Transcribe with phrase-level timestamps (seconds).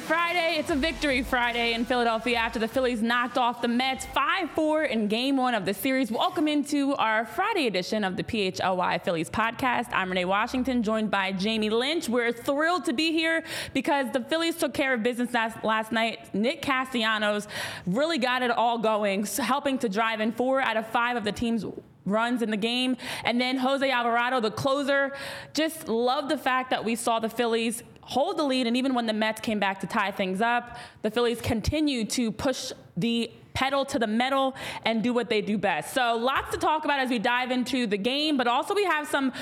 [0.00, 0.56] Friday.
[0.58, 4.84] It's a victory Friday in Philadelphia after the Phillies knocked off the Mets 5 4
[4.84, 6.10] in game one of the series.
[6.10, 9.88] Welcome into our Friday edition of the PHLY Phillies podcast.
[9.92, 12.08] I'm Renee Washington, joined by Jamie Lynch.
[12.08, 16.34] We're thrilled to be here because the Phillies took care of business last, last night.
[16.34, 17.48] Nick Castellanos
[17.86, 21.32] really got it all going, helping to drive in four out of five of the
[21.32, 21.64] team's
[22.04, 22.96] runs in the game.
[23.24, 25.12] And then Jose Alvarado, the closer,
[25.54, 28.66] just loved the fact that we saw the Phillies hold the lead.
[28.66, 32.32] And even when the Mets came back to tie things up, the Phillies continued to
[32.32, 35.92] push the pedal to the metal and do what they do best.
[35.92, 39.06] So lots to talk about as we dive into the game, but also we have
[39.08, 39.32] some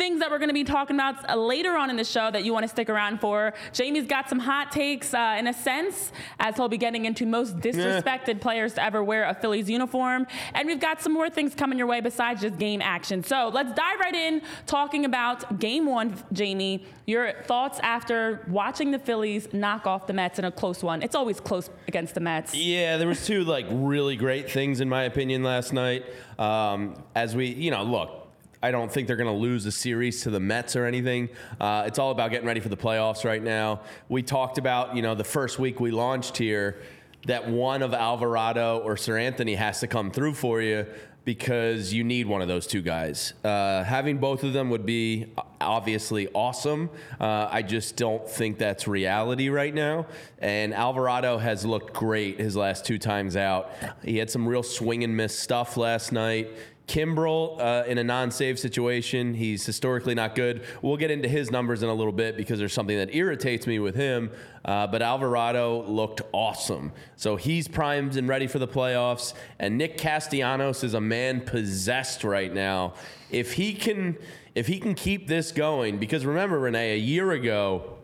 [0.00, 2.42] things that we're going to be talking about uh, later on in the show that
[2.42, 3.52] you want to stick around for.
[3.74, 7.58] Jamie's got some hot takes uh, in a sense, as he'll be getting into most
[7.58, 8.40] disrespected yeah.
[8.40, 10.26] players to ever wear a Phillies uniform.
[10.54, 13.22] And we've got some more things coming your way besides just game action.
[13.22, 16.86] So let's dive right in talking about game one, Jamie.
[17.06, 21.02] Your thoughts after watching the Phillies knock off the Mets in a close one.
[21.02, 22.54] It's always close against the Mets.
[22.54, 26.06] Yeah, there was two like really great things in my opinion last night.
[26.38, 28.19] Um, as we, you know, look,
[28.62, 31.30] I don't think they're going to lose a series to the Mets or anything.
[31.58, 33.80] Uh, it's all about getting ready for the playoffs right now.
[34.10, 36.82] We talked about, you know, the first week we launched here
[37.26, 40.86] that one of Alvarado or Seranthony has to come through for you
[41.24, 43.34] because you need one of those two guys.
[43.44, 45.26] Uh, having both of them would be
[45.60, 46.88] obviously awesome.
[47.20, 50.06] Uh, I just don't think that's reality right now.
[50.38, 53.70] And Alvarado has looked great his last two times out.
[54.02, 56.50] He had some real swing and miss stuff last night.
[56.90, 60.64] Kimbrel uh, in a non-save situation, he's historically not good.
[60.82, 63.78] We'll get into his numbers in a little bit because there's something that irritates me
[63.78, 64.32] with him.
[64.64, 69.34] Uh, but Alvarado looked awesome, so he's primed and ready for the playoffs.
[69.60, 72.94] And Nick Castellanos is a man possessed right now.
[73.30, 74.18] If he can,
[74.56, 77.98] if he can keep this going, because remember, Renee, a year ago,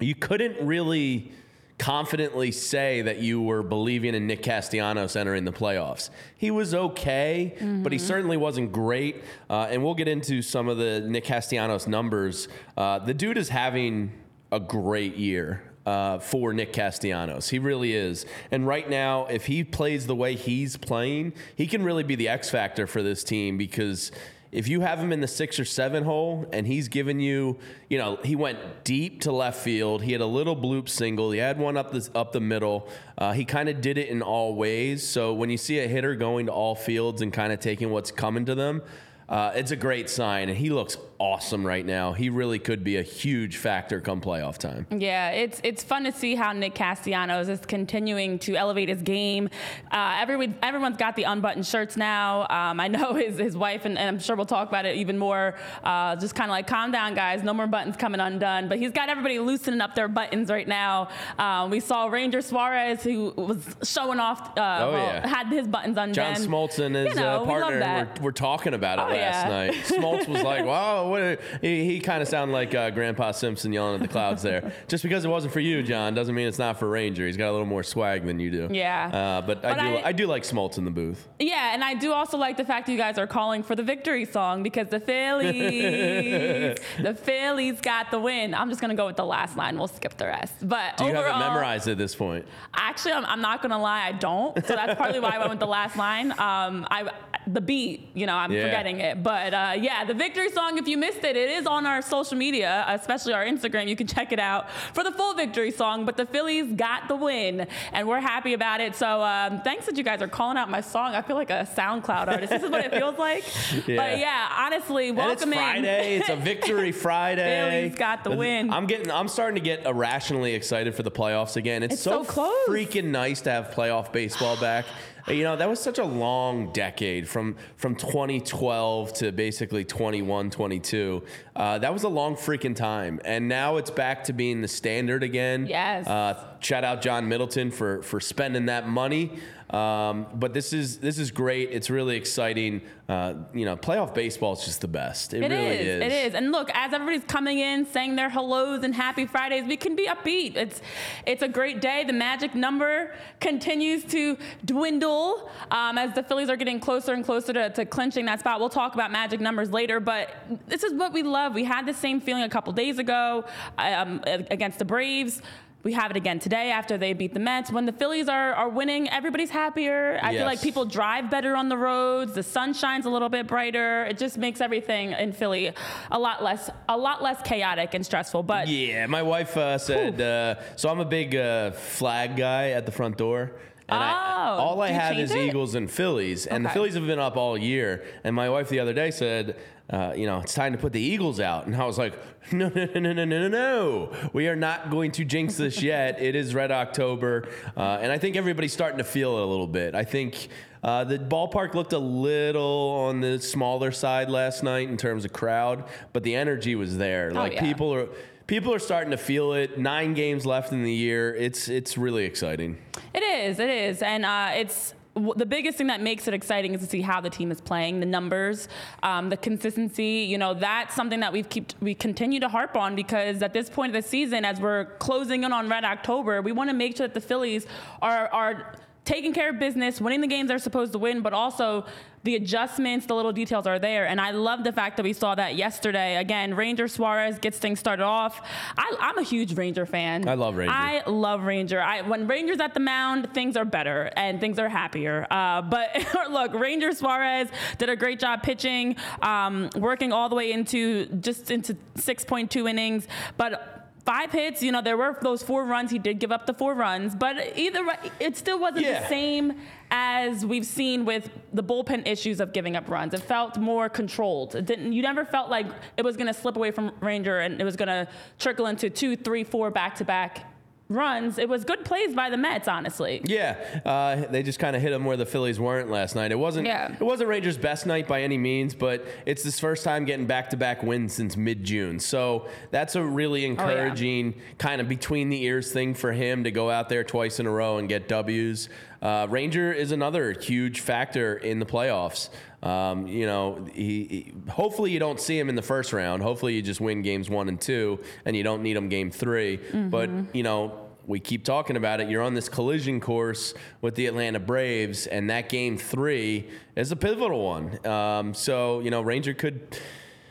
[0.00, 1.30] you couldn't really
[1.78, 6.10] confidently say that you were believing in Nick Castellanos entering the playoffs.
[6.36, 7.82] He was okay, mm-hmm.
[7.82, 8.06] but he mm-hmm.
[8.06, 9.24] certainly wasn't great.
[9.50, 12.48] Uh, and we'll get into some of the Nick Castellanos numbers.
[12.76, 14.12] Uh, the dude is having
[14.52, 15.62] a great year.
[15.84, 17.50] Uh, for Nick Castellanos.
[17.50, 18.24] He really is.
[18.50, 22.26] And right now, if he plays the way he's playing, he can really be the
[22.26, 24.10] X factor for this team because
[24.54, 27.58] if you have him in the six or seven hole and he's giving you,
[27.90, 30.00] you know, he went deep to left field.
[30.00, 31.32] He had a little bloop single.
[31.32, 32.88] He had one up the up the middle.
[33.18, 35.06] Uh, he kind of did it in all ways.
[35.06, 38.12] So when you see a hitter going to all fields and kind of taking what's
[38.12, 38.82] coming to them,
[39.28, 42.12] uh, it's a great sign, and he looks awesome right now.
[42.12, 44.86] He really could be a huge factor come playoff time.
[44.90, 49.48] Yeah, it's it's fun to see how Nick Castellanos is continuing to elevate his game.
[49.90, 52.42] Uh, everyone, everyone's got the unbuttoned shirts now.
[52.42, 55.18] Um, I know his, his wife, and, and, I'm sure we'll talk about it even
[55.18, 58.68] more, uh, just kind of like, calm down, guys, no more buttons coming undone.
[58.68, 61.08] But he's got everybody loosening up their buttons right now.
[61.38, 65.26] Um, we saw Ranger Suarez, who was showing off, uh, oh, well, yeah.
[65.26, 66.14] had his buttons undone.
[66.14, 69.46] John Smoltz and his you know, uh, partner were, were, talking about it oh, last
[69.46, 69.48] yeah.
[69.48, 69.74] night.
[69.84, 73.94] Smoltz was like, wow, what he, he kind of sounded like uh, Grandpa Simpson yelling
[73.94, 74.72] at the clouds there.
[74.88, 77.26] Just because it wasn't for you, John, doesn't mean it's not for Ranger.
[77.26, 78.68] He's got a little more swag than you do.
[78.70, 79.10] Yeah.
[79.12, 81.28] Uh, but, but, I do I, I, do like Smoltz in the booth.
[81.38, 84.24] Yeah, and I do also like the fact you guys are calling for the victory
[84.24, 88.54] song because the Phillies, the Phillies got the win.
[88.54, 89.78] I'm just gonna go with the last line.
[89.78, 90.54] We'll skip the rest.
[90.66, 92.46] But do you overall, have it memorized at this point?
[92.74, 94.54] Actually, I'm, I'm, not gonna lie, I don't.
[94.66, 96.32] So that's partly why I went with the last line.
[96.32, 97.10] Um, I
[97.46, 98.62] the beat, you know, I'm yeah.
[98.62, 99.22] forgetting it.
[99.22, 100.78] But uh, yeah, the victory song.
[100.78, 103.88] If you you missed it, it is on our social media, especially our Instagram.
[103.88, 106.04] You can check it out for the full victory song.
[106.04, 108.94] But the Phillies got the win, and we're happy about it.
[108.94, 111.14] So um, thanks that you guys are calling out my song.
[111.16, 112.50] I feel like a SoundCloud artist.
[112.50, 113.44] This is what it feels like.
[113.88, 113.96] Yeah.
[114.04, 116.14] But yeah, honestly, welcome and it's Friday.
[116.16, 116.20] in.
[116.20, 117.42] it's a victory Friday.
[117.88, 118.70] Phillies got the win.
[118.72, 119.10] I'm getting.
[119.10, 121.82] I'm starting to get irrationally excited for the playoffs again.
[121.82, 122.52] It's, It's so close.
[122.68, 124.84] freaking nice to have playoff baseball back.
[125.28, 131.22] You know that was such a long decade from from 2012 to basically 21, 22.
[131.56, 135.22] Uh, that was a long freaking time, and now it's back to being the standard
[135.22, 135.66] again.
[135.66, 136.06] Yes.
[136.06, 139.38] Uh, shout out John Middleton for for spending that money.
[139.70, 141.70] Um, but this is this is great.
[141.72, 142.82] It's really exciting.
[143.08, 145.34] Uh, you know, playoff baseball is just the best.
[145.34, 146.02] It, It really is.
[146.02, 146.34] It is.
[146.34, 150.06] And look, as everybody's coming in saying their hellos and happy Fridays, we can be
[150.06, 150.56] upbeat.
[150.56, 150.80] It's
[151.26, 152.04] it's a great day.
[152.04, 157.52] The magic number continues to dwindle um, as the Phillies are getting closer and closer
[157.52, 158.60] to, to clinching that spot.
[158.60, 160.30] We'll talk about magic numbers later, but
[160.68, 161.52] this is what we love.
[161.54, 163.44] We had the same feeling a couple days ago
[163.78, 165.42] um, against the Braves.
[165.84, 167.70] We have it again today after they beat the Mets.
[167.70, 170.18] When the Phillies are, are winning, everybody's happier.
[170.22, 172.32] I feel like people drive better on the roads.
[172.32, 174.04] The sun shines a little bit brighter.
[174.06, 175.72] It just makes everything in Philly
[176.10, 178.44] a lot less a lot less chaotic and stressful.
[178.44, 180.18] But Yeah, my wife uh, said.
[180.20, 183.52] Uh, so I'm a big uh, flag guy at the front door.
[183.88, 185.38] And I, Oh, all I have is it?
[185.38, 188.04] Eagles and Phillies, and the Phillies have been up all year.
[188.24, 189.56] And my wife the other day said,
[189.90, 192.14] uh, "You know, it's time to put the Eagles out." And I was like,
[192.52, 194.12] "No, no, no, no, no, no, no, no!
[194.32, 196.20] We are not going to jinx this yet.
[196.20, 199.66] it is Red October, uh, and I think everybody's starting to feel it a little
[199.68, 199.94] bit.
[199.94, 200.48] I think."
[200.82, 205.32] Uh, the ballpark looked a little on the smaller side last night in terms of
[205.32, 207.30] crowd, but the energy was there.
[207.30, 207.62] Like Oh, yeah.
[207.62, 208.06] people are
[208.46, 209.78] people are starting to feel it.
[209.78, 211.34] Nine games left in the year.
[211.34, 212.78] It's it's really exciting.
[213.12, 216.80] It is, it is, and uh, it's the biggest thing that makes it exciting is
[216.80, 218.68] to see how the team is playing, the numbers,
[219.04, 220.26] um, the consistency.
[220.28, 223.70] You know, that's something that we've keep we continue to harp on because at this
[223.70, 226.96] point of the season, as we're closing in on Red October, we want to make
[226.96, 227.66] sure that the Phillies
[228.02, 228.74] are are
[229.04, 231.84] taking care of business, winning the games they're supposed to win, but also
[232.22, 234.06] the adjustments, the little details are there.
[234.06, 236.16] And I love the fact that we saw that yesterday.
[236.16, 238.40] Again, Ranger Suarez gets things started off.
[238.78, 240.26] I, I'm a huge Ranger fan.
[240.26, 240.72] I love Ranger.
[240.72, 241.82] I love Ranger.
[241.82, 245.26] I, when Ranger's at the mound, things are better and things are happier.
[245.30, 245.90] Uh, but
[246.30, 251.50] look, Ranger Suarez did a great job pitching, um, working all the way into just
[251.50, 253.06] into 6.2 innings.
[253.36, 255.90] But five hits, you know, there were those four runs.
[255.90, 259.00] He did give up the four runs, but either way, it still wasn't Yeah.
[259.00, 259.54] the same
[259.90, 263.14] as we've seen with the bullpen issues of giving up runs.
[263.14, 264.54] It felt more controlled.
[264.54, 264.92] It didn't.
[264.92, 265.66] You never felt like
[265.96, 268.06] it was going to slip away from Ranger and it was going to
[268.38, 270.50] trickle into two, three, four back-to-back
[270.88, 271.38] runs.
[271.38, 273.20] It was good plays by the Mets, honestly.
[273.24, 276.32] Yeah, uh, they just kind of hit them where the Phillies weren't last night.
[276.32, 276.66] It wasn't.
[276.66, 276.92] Yeah.
[276.92, 280.82] It wasn't Rangers' best night by any means, but it's this first time getting back-to-back
[280.82, 281.98] wins since mid-June.
[282.00, 286.70] So that's a really encouraging kind of between the ears thing for him to go
[286.70, 288.68] out there twice in a row and get W's.
[289.00, 292.30] Uh, Ranger is another huge factor in the playoffs.
[292.64, 296.22] Um, you know, he, he- hopefully you don't see him in the first round.
[296.22, 299.58] Hopefully you just win games one and two, and you don't need him game 3
[299.90, 302.08] But you know, we keep talking about it.
[302.08, 306.96] You're on this collision course with the Atlanta Braves, and that game three is a
[306.96, 307.86] pivotal one.
[307.86, 309.76] Um, so you know, Ranger could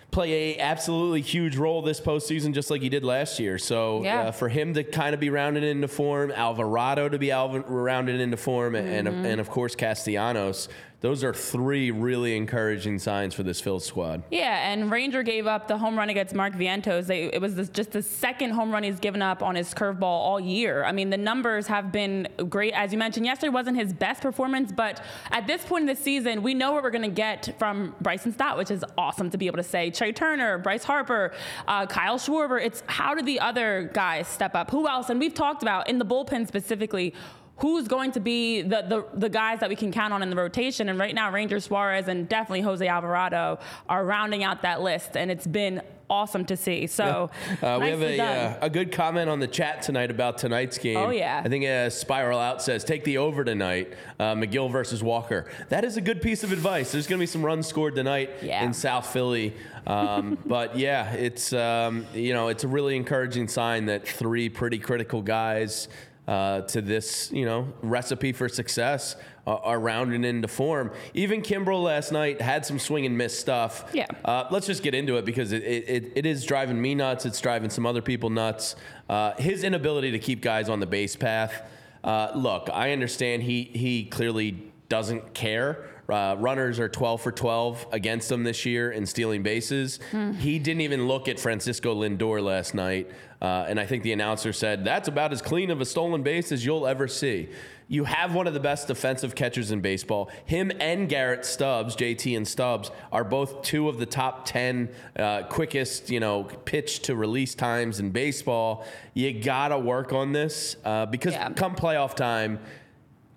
[0.10, 3.58] play a absolutely huge role this postseason, just like he did last year.
[3.60, 4.22] So Yeah.
[4.28, 8.20] uh, for him to kind of be rounded into form, Alvarado to be alv- rounded
[8.20, 10.70] into form, and and of course Castellanos.
[11.04, 14.24] Those are three really encouraging signs for this Phil's squad.
[14.32, 17.08] Yeah, and Ranger gave up the home run against Mark Vientos.
[17.08, 20.04] They, it was this, just the second home run he's given up on his curveball
[20.04, 20.86] all year.
[20.86, 22.72] I mean, the numbers have been great.
[22.72, 26.42] As you mentioned, yesterday wasn't his best performance, but at this point in the season,
[26.42, 29.48] we know what we're going to get from Bryson Stott, which is awesome to be
[29.48, 29.92] able to say.
[29.92, 31.34] Trea Turner, Bryce Harper,
[31.68, 32.66] uh, Kyle Schwarber.
[32.66, 34.72] It's how do the other guys step up?
[34.72, 35.10] Who else?
[35.10, 37.14] And we've talked about in the bullpen specifically
[37.58, 40.36] who's going to be the, the, the guys that we can count on in the
[40.36, 40.90] rotation.
[40.90, 45.30] And right now, Ranger Suarez and definitely Jose Alvarado are rounding out that list, and
[45.30, 46.86] it's been awesome to see.
[46.88, 47.30] So
[47.62, 50.98] Uh, we have a, uh, a good comment on the chat tonight about tonight's game.
[50.98, 51.42] Oh, yeah.
[51.44, 55.50] I think uh, Spiral Out says, take the over tonight, uh, Megill versus Walker.
[55.70, 56.92] That is a good piece of advice.
[56.92, 58.64] There's going to be some runs scored tonight Yeah.
[58.66, 59.56] in South Philly.
[59.88, 64.80] Um, but yeah, it's, um, you know, it's a really encouraging sign that three pretty
[64.80, 65.88] critical guys
[66.28, 69.16] uh, to this, you know, recipe for success
[69.46, 70.92] uh, are rounding into form.
[71.14, 73.90] Even Kimbrel last night had some swing and miss stuff.
[73.94, 74.06] Yeah.
[74.24, 77.26] Uh, let's just get into it because it, it, it, it is driving me nuts.
[77.26, 78.76] It's driving some other people nuts.
[79.10, 81.62] Uh, his inability to keep guys on the base path.
[82.04, 87.88] Uh, look, I understand he he clearly doesn't care uh, runners are 12 for 12
[87.92, 90.00] against him this year in stealing bases.
[90.40, 93.10] He didn't even look at Francisco Lindor last night.
[93.42, 96.52] Uh, and I think the announcer said, that's about as clean of a stolen base
[96.52, 97.50] as you'll ever see.
[97.90, 100.30] You have one of the best defensive catchers in baseball.
[100.46, 105.44] Him and Garrett Stubbs, JT and Stubbs, are both two of the top 10 uh,
[105.44, 108.86] quickest, you know, pitch to release times in baseball.
[109.14, 111.50] You got to work on this uh, because Yeah.
[111.52, 112.60] come playoff time,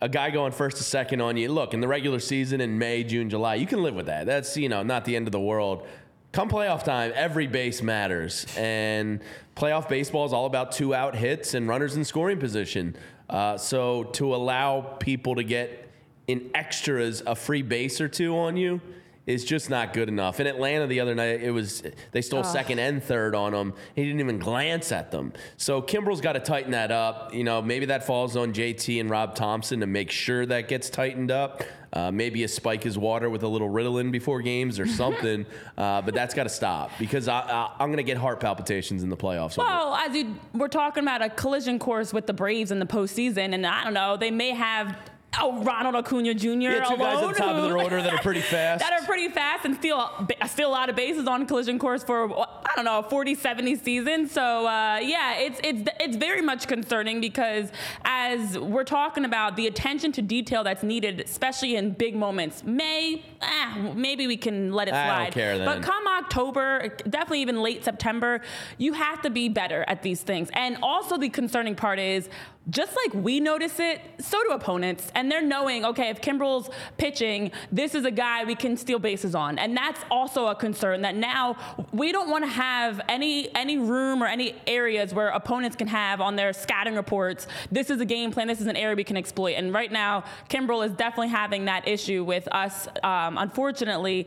[0.01, 1.51] a guy going first to second on you.
[1.51, 4.27] Look, in the regular season in May, June, July, you can live with that.
[4.27, 5.87] That's, you know, not the end of the world.
[6.33, 8.47] Come playoff time, every base matters.
[8.59, 9.21] And
[9.57, 12.97] playoff baseball is all about two out hits and runners in scoring position.
[13.31, 15.91] Uh, so to allow people to get
[16.27, 18.81] in extras a free base or two on you
[19.27, 20.39] is just not good enough.
[20.39, 23.75] In Atlanta the other night, it was they stole second and third on him.
[23.95, 25.33] He didn't even glance at them.
[25.57, 27.35] So Kimbrel's got to tighten that up.
[27.35, 30.89] You know, maybe that falls on JT and Rob Thomson to make sure that gets
[30.89, 31.65] tightened up.
[31.93, 35.47] Uh, maybe a spike his water with a little Ritalin before games or something.
[35.79, 39.03] uh, but that's got to stop because I, I, I'm going to get heart palpitations
[39.03, 39.57] in the playoffs.
[39.57, 43.55] Well, as you we're talking about a collision course with the Braves in the postseason,
[43.55, 44.97] and I don't know, they may have
[45.41, 46.49] oh, Ronald Acuna Jr.
[46.49, 48.81] Yeah, two guys alone at the top of their order that are pretty fast.
[48.81, 52.31] that are pretty fast and steal steal a lot of bases on collision course for
[52.39, 54.29] I don't know a 40 70 season.
[54.29, 57.71] So uh, yeah, it's it's it's very much concerning because
[58.05, 62.65] as we're talking about the attention to detail that's needed, especially in big moments.
[62.65, 65.25] May ah, maybe we can let it I slide.
[65.25, 65.67] don't care then.
[65.67, 68.41] But come October, definitely even late September,
[68.79, 70.51] you have to be better at these things.
[70.53, 72.29] And also the concerning part is
[72.69, 75.11] just like we notice it, so do opponents.
[75.15, 79.35] And they're knowing, okay, if Kimbrel's pitching, this is a guy we can steal bases
[79.35, 79.59] on.
[79.59, 81.57] And that's also a concern that now
[81.93, 86.21] we don't want to have any any room or any areas where opponents can have
[86.21, 89.17] on their scouting reports, this is a game plan, this is an area we can
[89.17, 89.55] exploit.
[89.57, 94.27] And right now, Kimbrel is definitely having that issue with us, um, unfortunately,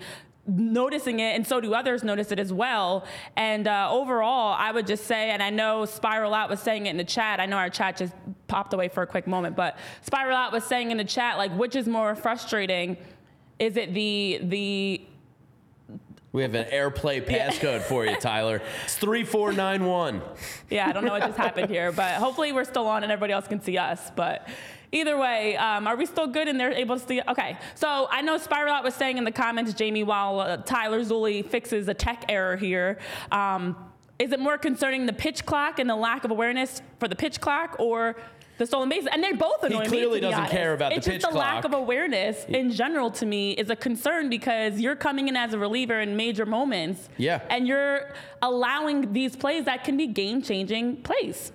[0.50, 3.06] noticing it, and so do others notice it as well.
[3.36, 6.91] And uh, overall, I would just say, and I know Spiral Out was saying it
[6.91, 7.39] in the chat.
[7.39, 8.13] I know our chat just
[8.48, 11.51] popped away for a quick moment, but Spiral Out was saying in the chat, like,
[11.56, 12.98] which is more frustrating?
[13.60, 15.01] Is it the the
[16.32, 18.62] We have an airplay passcode for you, Tyler.
[18.86, 20.22] It's 3491.
[20.70, 23.34] yeah, I don't know what just happened here, but hopefully we're still on and everybody
[23.34, 24.12] else can see us.
[24.15, 24.48] But
[24.91, 27.22] either way, um, are we still good and they're able to see?
[27.27, 31.01] Okay, so I know Spiral Out was saying in the comments, Jamie, while uh, Tyler
[31.01, 33.00] Zulli fixes a tech error here.
[33.31, 33.75] Um,
[34.17, 37.39] is it more concerning the pitch clock and the lack of awareness for the pitch
[37.39, 38.17] clock, or
[38.58, 39.08] the stolen bases?
[39.13, 39.84] And they're both annoying.
[39.84, 39.88] me.
[39.88, 40.51] clearly to doesn't honest.
[40.51, 41.15] care about the pitch clock.
[41.15, 44.98] it's just the lack of awareness in general to me is a concern because you're
[44.98, 47.08] coming in as a reliever in major moments.
[47.15, 47.41] Yeah.
[47.50, 51.53] And you're allowing these plays that can be game changing plays.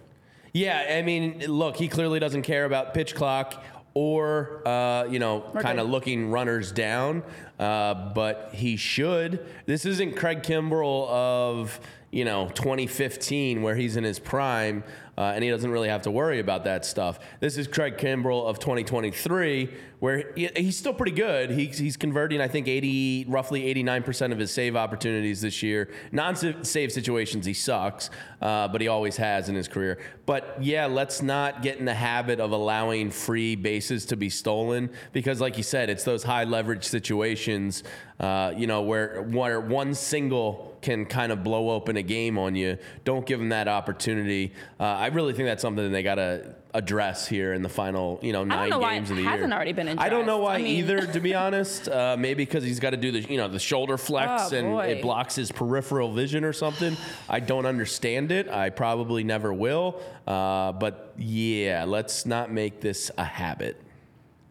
[0.54, 5.50] Yeah, I mean, look, he clearly doesn't care about pitch clock or, uh, you know,
[5.52, 7.24] We're kind of looking runners down,
[7.58, 9.44] uh, but he should.
[9.66, 11.80] This isn't Craig Kimbrel of,
[12.12, 14.84] you know, 2015 where he's in his prime.
[15.16, 17.20] Uh, and he doesn't really have to worry about that stuff.
[17.40, 21.50] This is Craig Kimbrel of 2023, where he, he's still pretty good.
[21.50, 25.88] He's, he's converting, I think, 80, roughly 89% of his save opportunities this year.
[26.10, 28.10] Non-save situations, he sucks,
[28.42, 29.98] uh, but he always has in his career.
[30.26, 34.90] But yeah, let's not get in the habit of allowing free bases to be stolen
[35.12, 37.84] because, like you said, it's those high leverage situations,
[38.20, 42.54] uh, you know, where where one single can kind of blow open a game on
[42.54, 42.78] you.
[43.04, 44.52] Don't give them that opportunity.
[44.78, 48.32] Uh, I really think that's something they got to address here in the final, you
[48.32, 49.30] know, nine games of the year.
[49.30, 51.88] hasn't already been I don't know why I mean- either, to be honest.
[51.88, 54.68] Uh, maybe because he's got to do the, you know, the shoulder flex Oh, and
[54.68, 54.86] boy.
[54.86, 56.96] it blocks his peripheral vision or something.
[57.28, 58.48] I don't understand it.
[58.48, 60.00] I probably never will.
[60.26, 63.78] Uh, but yeah, let's not make this a habit.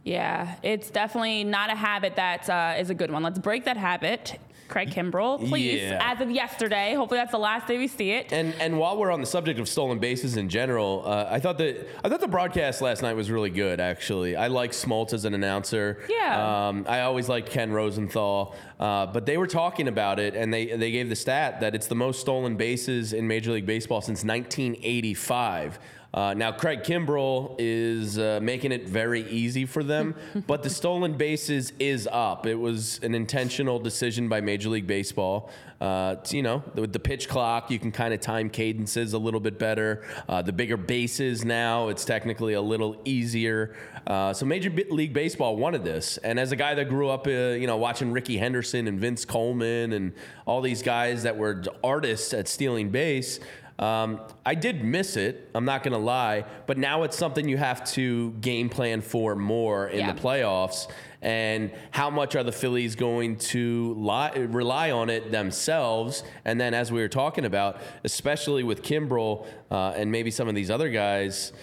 [0.04, 3.24] Yeah, it's definitely not a habit that uh, is a good one.
[3.24, 4.38] Let's break that habit.
[4.70, 6.00] Craig Kimbrel, please, Yeah.
[6.02, 6.96] as of yesterday.
[6.96, 8.32] Hopefully, that's the last day we see it.
[8.34, 11.58] And and while we're on the subject of stolen bases in general, uh, I thought
[11.60, 13.80] that I thought the broadcast last night was really good.
[13.80, 16.04] Actually, I like Smoltz as an announcer.
[16.10, 16.68] Yeah.
[16.70, 20.66] Um, I always liked Ken Rosenthal, uh, but they were talking about it, and they
[20.68, 24.24] they gave the stat that it's the most stolen bases in Major League Baseball since
[24.24, 25.78] 1985.
[26.14, 30.14] Uh, now, Craig Kimbrel is uh, making it very easy for them,
[30.48, 32.46] but the stolen bases is up.
[32.46, 35.50] It was an intentional decision by Major League Baseball.
[35.82, 39.18] Uh, to, you know, with the pitch clock, you can kind of time cadences a
[39.18, 40.06] little bit better.
[40.30, 43.76] Uh, the bigger bases now, it's technically a little easier.
[44.08, 47.32] Uh, so Major League Baseball wanted this, and as a guy that grew up, uh,
[47.32, 50.14] you know, watching Rickey Henderson and Vince Coleman and
[50.46, 53.40] all these guys that were artists at stealing base.
[53.80, 55.50] Um, I did miss it.
[55.56, 59.36] I'm not going to lie, but now it's something you have to game plan for
[59.36, 60.12] more in Yeah.
[60.12, 60.88] the playoffs.
[61.22, 66.24] And how much are the Phillies going to li- rely on it themselves?
[66.46, 70.56] And then, as we were talking about, especially with Kimbrel uh, and maybe some of
[70.56, 71.54] these other guys,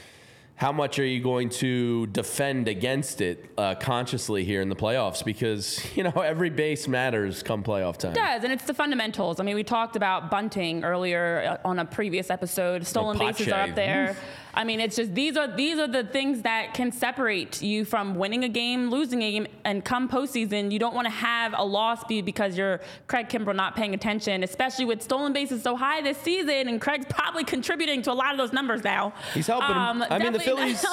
[0.60, 5.24] how much are you going to defend against it uh, consciously here in the playoffs?
[5.24, 8.12] Because you know every base matters come playoff time.
[8.12, 9.40] It does, and it's the fundamentals.
[9.40, 12.86] I mean, we talked about bunting earlier uh, on a previous episode.
[12.86, 14.14] Stolen bases are up there.
[14.54, 18.14] I mean, it's just these are these are the things that can separate you from
[18.14, 21.64] winning a game, losing a game, and come postseason, you don't want to have a
[21.64, 26.02] loss be because you're Craig Kimbrel not paying attention, especially with stolen bases so high
[26.02, 29.12] this season, and Craig's probably contributing to a lot of those numbers now.
[29.34, 29.76] He's helping 'em.
[29.76, 30.84] Um, I mean, the Phillies-.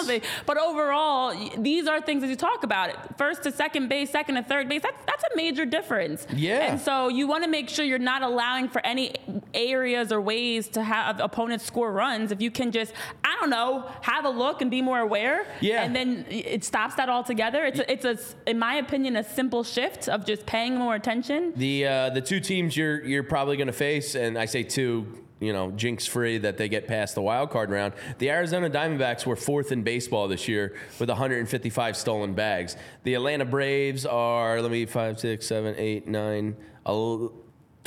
[0.46, 2.90] But overall, these are things that you talk about.
[2.90, 4.82] It first to second base, second to third base.
[4.84, 6.28] That's that's a major difference.
[6.34, 6.72] Yeah.
[6.72, 9.16] And so you want to make sure you're not allowing for any
[9.54, 12.32] areas or ways to have opponents score runs.
[12.32, 15.46] If you can just, I don't know, have a look and be more aware.
[15.62, 15.84] Yeah.
[15.84, 17.66] And then it stops that altogether.
[17.66, 21.54] It's a, it's a, in my opinion, a simple shift of just paying more attention.
[21.56, 25.26] The uh, the two teams you're you're probably going to face, and I say two,
[25.40, 27.94] you know, jinx free that they get past the wild card round.
[28.18, 32.76] The Arizona Diamondbacks were fourth in baseball this year with 155 stolen bags.
[33.04, 36.56] The Atlanta Braves are let me five, six, seven, eight, nine.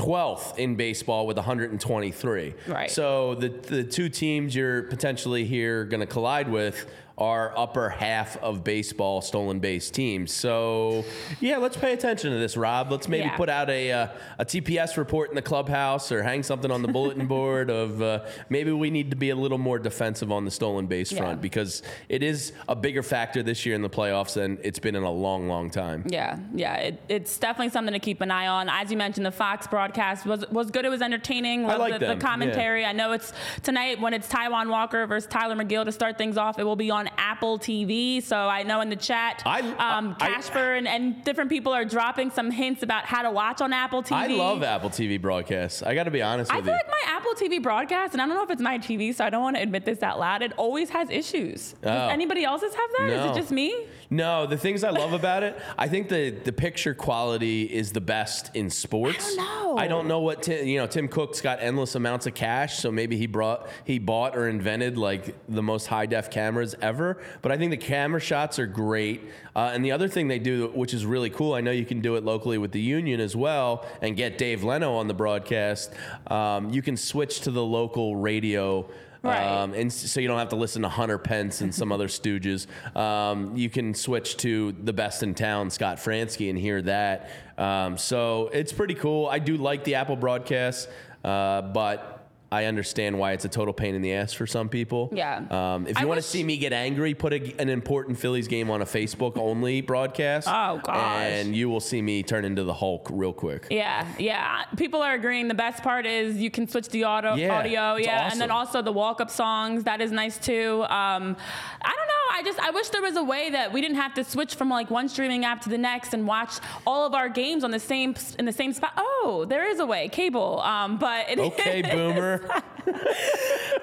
[0.01, 2.55] 12th in baseball with 123.
[2.67, 2.91] Right.
[2.91, 6.87] So the the two teams you're potentially here going to collide with
[7.21, 10.33] are upper half of baseball stolen base teams.
[10.33, 11.05] So
[11.41, 12.91] yeah, let's pay attention to this, Rob.
[12.91, 13.37] Let's maybe Yeah.
[13.37, 14.09] put out a uh,
[14.39, 18.25] a TPS report in the clubhouse or hang something on the bulletin board of uh,
[18.49, 21.19] maybe we need to be a little more defensive on the stolen base Yeah.
[21.21, 24.95] front because it is a bigger factor this year in the playoffs than it's been
[24.97, 26.05] in a long, long time.
[26.09, 28.69] Yeah, yeah, it, it's definitely something to keep an eye on.
[28.71, 30.87] As you mentioned, the Fox broadcast was was good.
[30.87, 31.65] It was entertaining.
[31.67, 32.85] Loved like the, them, the commentary.
[32.87, 36.59] I know it's tonight when it's Taijuan Walker versus Tylor Megill to start things off.
[36.59, 38.23] It will be on Apple TV.
[38.23, 41.85] So I know in the chat, I- um, I- Casper and, and different people are
[41.85, 44.13] dropping some hints about how to watch on Apple TV.
[44.17, 45.83] I love Apple TV broadcasts.
[45.83, 46.73] I got to be honest I with you.
[46.73, 49.15] I feel like my Apple TV broadcast, and I don't know if it's my TV,
[49.15, 50.43] so I don't want to admit this out loud.
[50.43, 51.75] It always has issues.
[51.83, 51.89] Oh.
[51.89, 53.09] Does anybody else's have that?
[53.11, 53.33] Is No.
[53.33, 53.87] it just me?
[54.13, 58.01] No, the things I love about it, I think the the picture quality is the
[58.01, 59.25] best in sports.
[59.25, 59.79] I don't know.
[59.79, 60.87] I don't know what Tim, you know.
[60.89, 64.99] Tim Cook's got endless amounts of cash, so maybe he brought he bought or invented
[64.99, 67.00] like the most high def cameras ever.
[67.43, 69.23] But I think the camera shots are great.
[69.55, 72.01] Uh, and the other thing they do, which is really cool, I know you can
[72.01, 75.93] do it locally with the Union as well, and get Dave Leno on the broadcast.
[76.27, 78.89] Um, you can switch to the local radio.
[79.23, 79.45] Right.
[79.45, 82.67] Um, and so you don't have to listen to Hunter Pence and some other stooges.
[82.97, 87.31] Um, you can switch to the best in town, Scott Franzke, and hear that.
[87.59, 89.27] Um, so it's pretty cool.
[89.27, 90.89] I do like the Apple broadcast,
[91.23, 92.20] uh, but
[92.53, 95.09] I understand why it's a total pain in the ass for some people.
[95.13, 95.43] Yeah.
[95.51, 98.49] Um, if you want to wish- see me get angry, put a, an important Phillies
[98.49, 100.49] game on a Facebook only broadcast.
[100.51, 100.97] Oh, gosh.
[100.99, 103.69] And you will see me turn into the Hulk real quick.
[103.71, 104.65] Yeah, yeah.
[104.77, 105.47] People are agreeing.
[105.47, 107.95] The best part is you can switch the auto, Yeah, audio.
[107.95, 109.85] it's Yeah, and then also the walk-up songs.
[109.85, 110.83] That is nice too.
[110.85, 111.37] Um,
[111.83, 112.10] I don't know.
[112.31, 114.71] I just I wish there was a way that we didn't have to switch from
[114.71, 117.81] like one streaming app to the next and watch all of our games on the
[117.81, 118.93] same in the same spot.
[118.97, 120.61] Oh, there is a way, cable.
[120.61, 122.49] Um, but it Okay, boomer.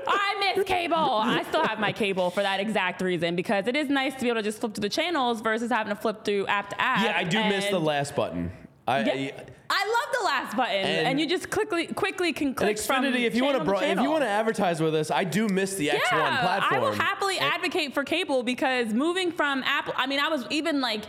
[0.07, 0.95] I miss cable.
[0.97, 4.29] I still have my cable for that exact reason because it is nice to be
[4.29, 7.03] able to just flip through the channels versus having to flip through app to app.
[7.03, 8.51] yeah, I do miss the last button.
[8.87, 9.31] I, Yeah,
[9.69, 13.25] I love the last button, and, And- you just quickly quickly can And click Xfinity,
[13.25, 15.75] if you want to, bro- if you want to advertise with us, I do miss
[15.75, 16.73] the X1 yeah, platform.
[16.73, 20.81] I will happily advocate for cable because moving from Apple, I mean, I was even
[20.81, 21.03] like.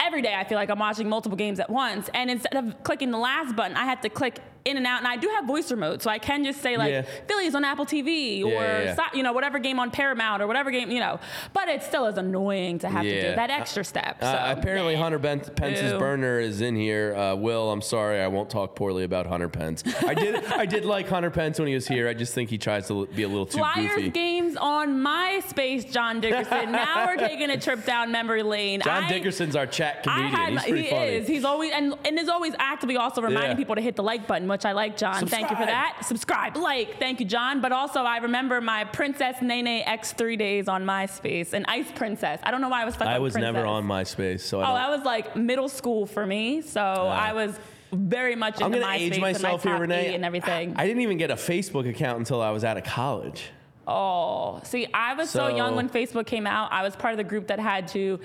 [0.00, 3.10] Every day, I feel like I'm watching multiple games at once, and instead of clicking
[3.10, 4.98] the last button, I have to click in and out.
[4.98, 7.02] And I do have voice remote, so I can just say like Yeah.
[7.26, 9.08] Phillies on Apple TV or Yeah, yeah, yeah.
[9.14, 11.18] you know whatever game on Paramount or whatever game you know.
[11.52, 14.18] But it still is annoying to have to do that extra step.
[14.20, 14.26] So.
[14.26, 15.98] Uh, apparently, Hunter ben- Pence's Ew.
[15.98, 17.14] burner is in here.
[17.14, 19.82] Uh, Will, I'm sorry, I won't talk poorly about Hunter Pence.
[20.06, 22.08] I did, I did like Hunter Pence when he was here.
[22.08, 24.10] I just think he tries to be a little too Flyers goofy.
[24.10, 26.72] games on MySpace, John Dickerson.
[26.72, 28.80] now we're taking a trip down memory lane.
[28.84, 30.32] John I- Dickerson's our chat I comedian.
[30.34, 31.06] had, He's pretty he funny.
[31.16, 31.28] is.
[31.28, 33.56] He's always and and is always actively also reminding Yeah.
[33.56, 35.24] people to hit the like button, which I like, John.
[35.28, 35.98] Thank you for that.
[36.04, 36.98] Subscribe, like.
[36.98, 37.60] Thank you, John.
[37.60, 42.40] But also, I remember my Princess Nene X3 days on MySpace and Ice Princess.
[42.42, 44.90] I don't know why I was I was never on MySpace, so I Oh, that
[44.90, 46.60] was like middle school for me.
[46.60, 47.56] So I was
[47.92, 50.14] very much I'm gonna MySpace age myself and here, my Top Renee.
[50.16, 50.74] And everything.
[50.76, 53.50] I didn't even get a Facebook account until I was out of college.
[53.86, 56.72] Oh, see, I was so, So- young when Facebook came out.
[56.72, 58.18] I was part of the group that had to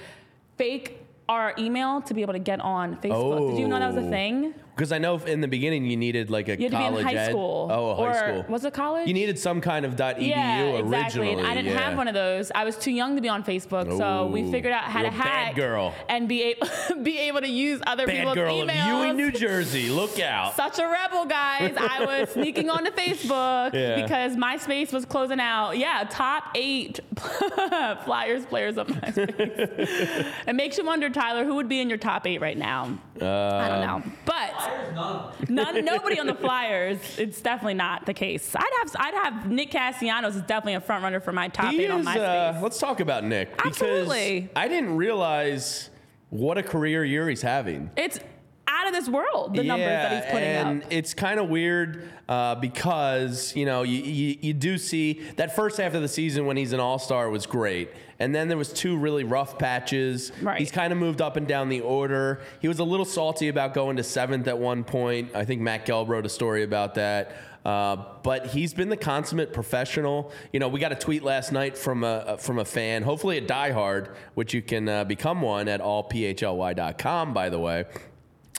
[0.57, 3.51] fake our email to be able to get on Facebook.
[3.51, 4.09] Did you know that was a Oh.
[4.09, 4.53] thing?
[4.75, 7.01] Because I know in the beginning you needed like a You had to be college
[7.01, 7.67] in high ed- school.
[7.71, 8.45] Oh, a high or, school.
[8.53, 9.07] Was it college?
[9.07, 10.97] You needed some kind of .edu yeah, exactly.
[10.97, 11.31] originally.
[11.33, 11.79] And I didn't yeah.
[11.89, 12.51] have one of those.
[12.55, 15.55] I was too young to be on Facebook, so we figured out how to hack
[15.55, 15.93] girl.
[16.09, 16.67] and be able
[17.03, 18.81] be able to use other Bad people's girl emails.
[18.81, 19.89] of Ewing, New Jersey.
[19.89, 20.55] Look out.
[20.55, 21.75] Such a rebel, guys.
[21.77, 24.01] I was sneaking onto Facebook Yeah.
[24.01, 25.73] because MySpace was closing out.
[25.77, 26.99] Yeah, top eight
[28.05, 30.27] Flyers players of MySpace.
[30.47, 32.97] it makes you wonder, Tyler, who would be in your top eight right now?
[33.21, 34.11] Uh, I don't know.
[34.25, 34.62] But
[35.49, 36.99] none, nobody on the Flyers.
[37.17, 38.55] It's definitely not the case.
[38.55, 41.83] I'd have I'd have Nick Castellanos is definitely a front runner for my top He
[41.83, 42.57] eight on my MySpace.
[42.57, 43.51] uh, let's talk about Nick.
[43.55, 44.49] Because Absolutely.
[44.55, 45.89] I didn't realize
[46.29, 47.89] what a career year he's having.
[47.95, 48.19] it's
[48.67, 50.65] out of this world, the numbers that he's putting up.
[50.65, 50.87] and up.
[50.91, 55.77] it's kind of weird uh, because you know you, you you do see that first
[55.77, 58.73] half of the season when he's an All Star was great, and then there was
[58.73, 60.31] two really rough patches.
[60.41, 60.59] Right.
[60.59, 62.41] He's kind of moved up and down the order.
[62.59, 65.35] He was a little salty about going to seventh at one point.
[65.35, 67.35] I think Matt Gelb wrote a story about that.
[67.63, 70.31] Uh, but he's been the consummate professional.
[70.51, 73.45] You know, we got a tweet last night from a from a fan, hopefully a
[73.45, 77.85] diehard, which you can uh, become one at allphly.com, by the way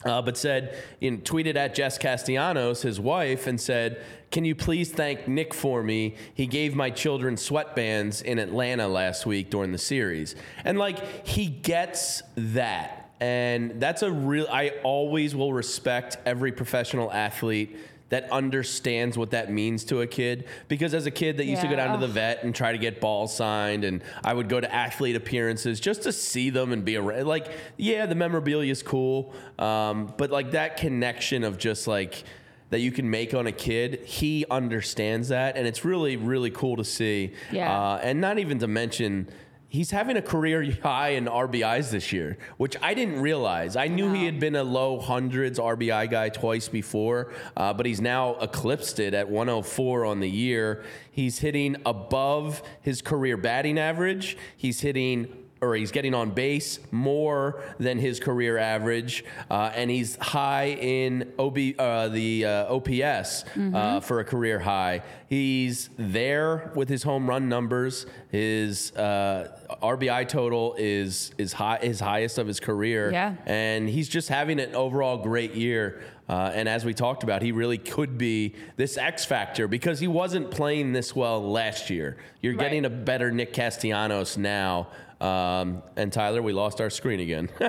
[0.04, 0.76] uh, but said,
[1.10, 5.82] know, tweeted at Jess Castellanos, his wife, and said, Can you please thank Nick for
[5.82, 6.16] me?
[6.34, 10.36] He gave my children sweatbands in Atlanta last week during the series.
[10.64, 13.12] And like, he gets that.
[13.20, 17.78] And that's a real, I always will respect every professional athlete
[18.10, 20.46] that understands what that means to a kid.
[20.68, 22.78] Because as a kid that used to go down to the vet and try to
[22.78, 26.84] get balls signed and I would go to athlete appearances just to see them and
[26.84, 31.86] be around like yeah the memorabilia is cool um, but like that connection of just
[31.86, 32.24] like
[32.70, 36.76] that you can make on a kid he understands that and it's really really cool
[36.76, 37.32] to see.
[37.50, 37.72] Yeah.
[37.72, 39.28] uh, and not even to mention
[39.74, 43.74] He's having a career high in RBIs this year, which I didn't realize.
[43.74, 48.00] I knew he had been a low hundreds RBI guy twice before, uh, but he's
[48.00, 50.84] now eclipsed it at 104 on the year.
[51.10, 54.36] He's hitting above his career batting average.
[54.56, 60.16] He's hitting or he's getting on base more than his career average, uh, and he's
[60.16, 65.02] high in OB, uh, the uh, OPS uh, for a career high.
[65.28, 68.06] He's there with his home run numbers.
[68.30, 73.34] His uh, RBI total is is high, his highest of his career, Yeah.
[73.46, 76.02] and he's just having an overall great year.
[76.26, 80.06] Uh, and as we talked about, he really could be this X factor because he
[80.08, 82.16] wasn't playing this well last year.
[82.40, 82.60] You're Right.
[82.64, 84.86] getting a better Nick Castellanos now.
[85.20, 87.48] Um, and Tyler, we lost our screen again.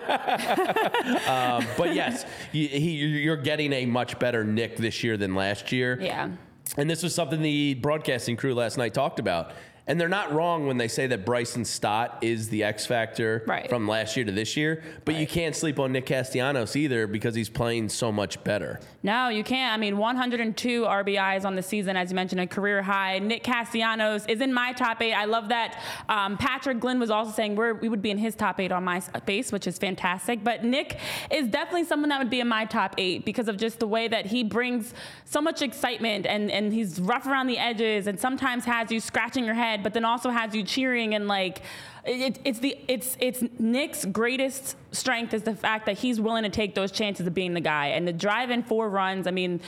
[1.28, 5.72] um, but yes, you, he, you're getting a much better Nick this year than last
[5.72, 6.00] year.
[6.02, 6.30] Yeah.
[6.78, 9.52] And this was something the broadcasting crew last night talked about.
[9.88, 13.70] And they're not wrong when they say that Bryson Stott is the X factor Right.
[13.70, 14.82] from last year to this year.
[15.06, 18.80] But you can't sleep on Nick Castellanos either because he's playing so much better.
[19.04, 19.72] No, you can't.
[19.74, 23.20] I mean, 102 RBIs on the season, as you mentioned, a career high.
[23.20, 25.14] Nick Castellanos is in my top eight.
[25.14, 25.80] I love that.
[26.10, 28.84] Um, Patrick Glenn was also saying we're, we would be in his top eight on
[28.84, 30.44] my base, which is fantastic.
[30.44, 30.98] But Nick
[31.30, 34.08] is definitely someone that would be in my top eight because of just the way
[34.08, 34.96] that he brings
[35.26, 39.46] so much excitement and, and he's rough around the edges and sometimes has you scratching
[39.46, 41.62] your head, but then also has you cheering and like.
[42.08, 46.52] It, it's the it's it's Nick's greatest strength is the fact that he's willing to
[46.52, 49.26] take those chances of being the guy and the drive in four runs.
[49.26, 49.60] I mean,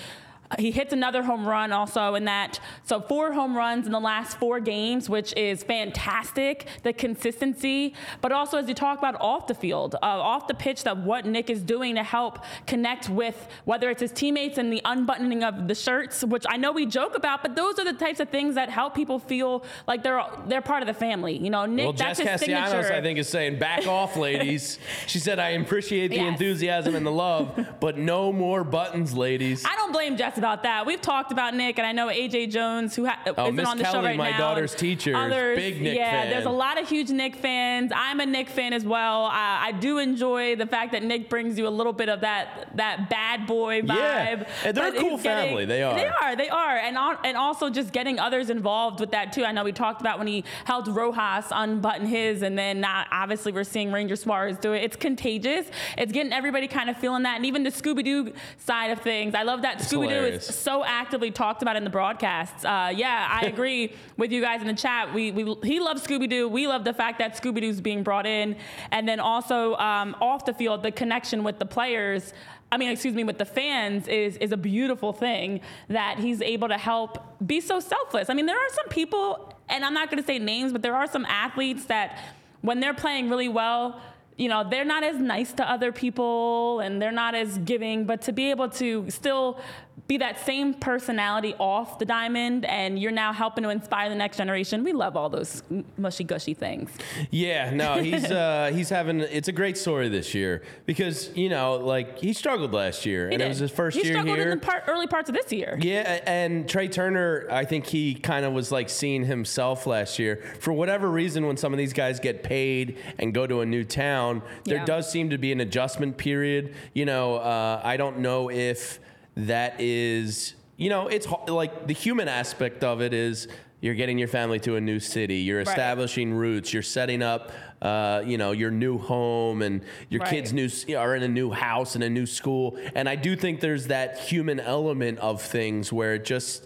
[0.57, 2.60] he hits another home run also in that.
[2.86, 6.67] So four home runs in the last four games, which is fantastic.
[6.83, 10.83] The consistency, but also as you talk about off the field, uh, off the pitch,
[10.83, 14.81] that what Nick is doing to help connect with whether it's his teammates and the
[14.86, 18.19] unbuttoning of the shirts, which I know we joke about, but those are the types
[18.19, 21.38] of things that help people feel like they're they're part of the family.
[21.38, 21.83] You know, Nick.
[21.86, 22.93] Well, that's Jess his Castellanos, signature.
[22.93, 24.79] I think, is saying, back off, ladies.
[25.07, 26.31] she said, I appreciate the Yes.
[26.31, 29.65] enthusiasm and the love, but no more buttons, ladies.
[29.65, 30.86] I don't blame Jess about that.
[30.86, 33.78] We've talked about Nick, and I know AJ Jones, who ha- Oh, isn't Miss on
[33.78, 34.38] the show right my now.
[34.38, 36.30] daughter's and teacher, Others, big Nick yeah, fan.
[36.30, 37.91] there's a lot of huge Nick fans.
[37.95, 39.26] I'm a Nick fan as well.
[39.26, 42.69] I, I do enjoy the fact that Nick brings you a little bit of that
[42.76, 43.88] that bad boy vibe.
[43.95, 45.65] Yeah, and they're a cool getting- family.
[45.65, 45.95] They are.
[45.95, 46.36] They are.
[46.36, 46.78] They are.
[46.78, 49.43] And al- and also just getting others involved with that too.
[49.45, 53.63] I know we talked about when he helped Rojas unbutton his, and then obviously we're
[53.63, 54.84] seeing Ranger Suarez do it.
[54.84, 55.67] It's contagious.
[55.97, 59.36] It's getting everybody kind of feeling that, and even the Scooby Doo side of things.
[59.36, 60.50] I love that Scooby Doo hilarious.
[60.50, 62.63] is so actively talked about in the broadcasts.
[62.66, 65.13] Uh, yeah, I agree with you guys in the chat.
[65.13, 66.48] We, we he loves Scooby Doo.
[66.48, 68.56] We love the fact that Scooby Doo's being brought in,
[68.92, 72.34] and then also um, off the field, the connection with the players.
[72.72, 76.68] I mean, excuse me, with the fans is is a beautiful thing that he's able
[76.68, 78.30] to help be so selfless.
[78.30, 80.96] I mean, there are some people, and I'm not going to say names, but there
[80.96, 82.20] are some athletes that
[82.62, 84.02] when they're playing really well
[84.38, 88.22] you know, they're not as nice to other people and they're not as giving, but
[88.22, 89.60] to be able to still
[90.08, 94.38] be that same personality off the diamond and you're now helping to inspire the next
[94.38, 94.84] generation.
[94.84, 95.63] We love all those
[95.98, 96.89] mushy gushy things.
[97.30, 101.76] Yeah, no, he's uh, he's having it's a great story this year because you know
[101.76, 103.46] like he struggled last year He and did.
[103.46, 104.50] it was his first he year struggled here.
[104.52, 105.78] in the part, early parts of this year.
[105.82, 110.41] Yeah, and Trea Turner, I think he kind of was like seeing himself last year.
[110.62, 113.84] For whatever reason, when some of these guys get paid and go to a new
[113.84, 114.86] town, there Yeah.
[114.86, 116.74] does seem to be an adjustment period.
[116.93, 119.00] You know, uh, I don't know if
[119.38, 123.47] that is, you know, it's like the human aspect of it is
[123.80, 125.67] you're getting your family to a new city, you're Right.
[125.67, 127.52] establishing roots, you're setting up.
[127.80, 130.32] Uh, you know your new home and your Right.
[130.32, 133.60] kids new are in a new house and a new school and i do think
[133.60, 136.65] there's that human element of things where it just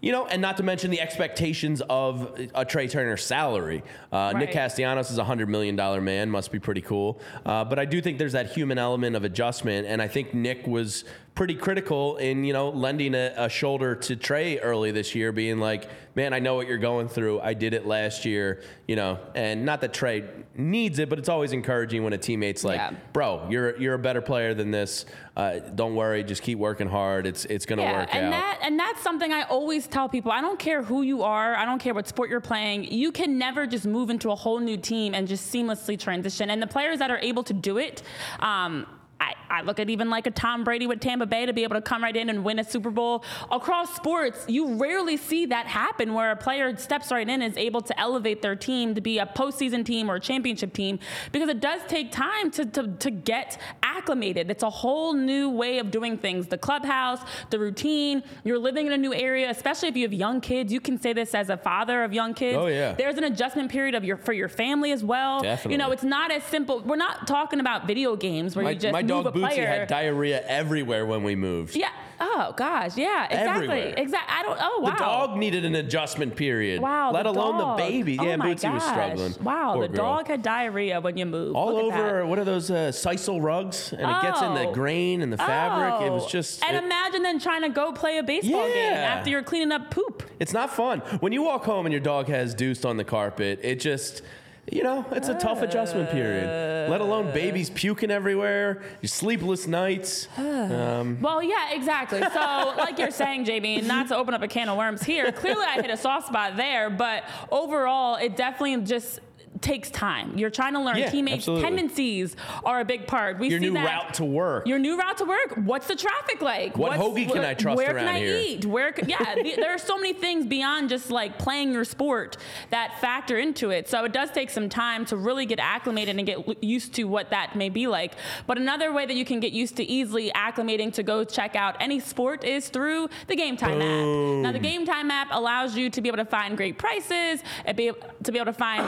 [0.00, 3.82] you know, and not to mention the expectations of a Trea Turner salary.
[4.12, 5.74] Uh, Nick Castellanos is a $100 million
[6.04, 7.20] man, must be pretty cool.
[7.44, 10.66] Uh, but I do think there's that human element of adjustment, and I think Nick
[10.68, 15.32] was pretty critical in, you know, lending a, a shoulder to Trea early this year,
[15.32, 17.40] being like, man, I know what you're going through.
[17.40, 21.28] I did it last year, you know, and not that Trea needs it, but it's
[21.28, 22.92] always encouraging when a teammate's like, Yeah.
[23.12, 25.06] bro, you're, you're a better player than this.
[25.36, 27.26] Uh, don't worry, just keep working hard.
[27.26, 28.30] It's, it's going to Yeah, work and out.
[28.30, 30.30] that and that's something I always tell people.
[30.30, 31.56] I don't care who you are.
[31.56, 32.84] I don't care what sport you're playing.
[32.84, 36.48] You can never just move into a whole new team and just seamlessly transition.
[36.50, 38.04] And the players that are able to do it.
[38.38, 38.86] Um,
[39.20, 41.76] I, I look at even like a Tom Brady with Tampa Bay to be able
[41.76, 43.24] to come right in and win a Super Bowl.
[43.52, 47.56] Across sports, you rarely see that happen where a player steps right in and is
[47.56, 50.98] able to elevate their team to be a postseason team or a championship team
[51.30, 54.50] because it does take time to, to, to get acclimated.
[54.50, 56.48] It's a whole new way of doing things.
[56.48, 60.40] The clubhouse, the routine, you're living in a new area, especially if you have young
[60.40, 60.72] kids.
[60.72, 62.58] You can say this as a father of young kids.
[62.58, 62.94] Oh, yeah.
[62.94, 65.42] There's an adjustment period of your for your family as well.
[65.42, 65.72] Definitely.
[65.72, 66.80] You know, it's not as simple.
[66.80, 69.54] We're not talking about video games where My, you just my move dog a Bootsy
[69.54, 69.66] player.
[69.66, 71.76] had diarrhea everywhere when we moved.
[71.76, 71.90] yeah.
[72.20, 72.96] Oh gosh.
[72.96, 73.24] Yeah.
[73.24, 73.48] Exactly.
[73.68, 73.94] Everywhere.
[73.96, 74.34] Exactly.
[74.38, 74.58] I don't.
[74.60, 74.90] Oh wow.
[74.92, 76.80] The dog needed an adjustment period.
[76.80, 77.10] Wow.
[77.10, 77.76] Let the alone dog.
[77.78, 78.16] the baby.
[78.20, 79.34] Oh yeah, Bootsy was struggling.
[79.42, 79.74] Wow.
[79.74, 80.04] Poor the girl.
[80.16, 81.56] dog had diarrhea when you moved.
[81.56, 82.24] All Look at over.
[82.26, 83.92] What are those uh, sisal rugs?
[83.92, 84.72] And it gets in the Oh.
[84.72, 86.06] grain and the fabric.
[86.06, 86.28] It was Oh.
[86.28, 86.64] just.
[86.64, 89.90] And it- imagine then trying to go play a baseball game after you're cleaning up
[89.90, 90.22] poop.
[90.38, 93.58] it's not fun when you walk home and your dog has deuced on the carpet.
[93.62, 94.22] It just.
[94.70, 96.90] You know, it's a tough adjustment period.
[96.90, 100.26] Let alone babies puking everywhere, your sleepless nights.
[100.38, 102.20] Um, well, yeah, exactly.
[102.20, 105.64] So, like you're saying, JB, not to open up a can of worms here, clearly
[105.64, 109.20] I hit a soft spot there, but overall, it definitely just
[109.60, 110.36] takes time.
[110.36, 111.64] You're trying to learn Yeah, teammates' absolutely.
[111.64, 113.38] tendencies are a big part.
[113.38, 114.66] We Your see new that- route to work.
[114.66, 115.54] Your new route to work.
[115.64, 116.76] What's the traffic like?
[116.76, 118.36] What What's- hoagie can where- I trust Where around can I here?
[118.38, 118.64] eat?
[118.66, 118.92] Where?
[118.92, 122.36] Can, yeah, the- there are so many things beyond just like playing your sport
[122.70, 123.88] that factor into it.
[123.88, 127.30] So it does take some time to really get acclimated and get used to what
[127.30, 128.12] that may be like.
[128.46, 131.76] But another way that you can get used to easily acclimating to go check out
[131.80, 134.42] any sport is through the Game Time app.
[134.42, 137.76] Now the Game Time app allows you to be able to find great prices and
[137.76, 138.84] be to be able to find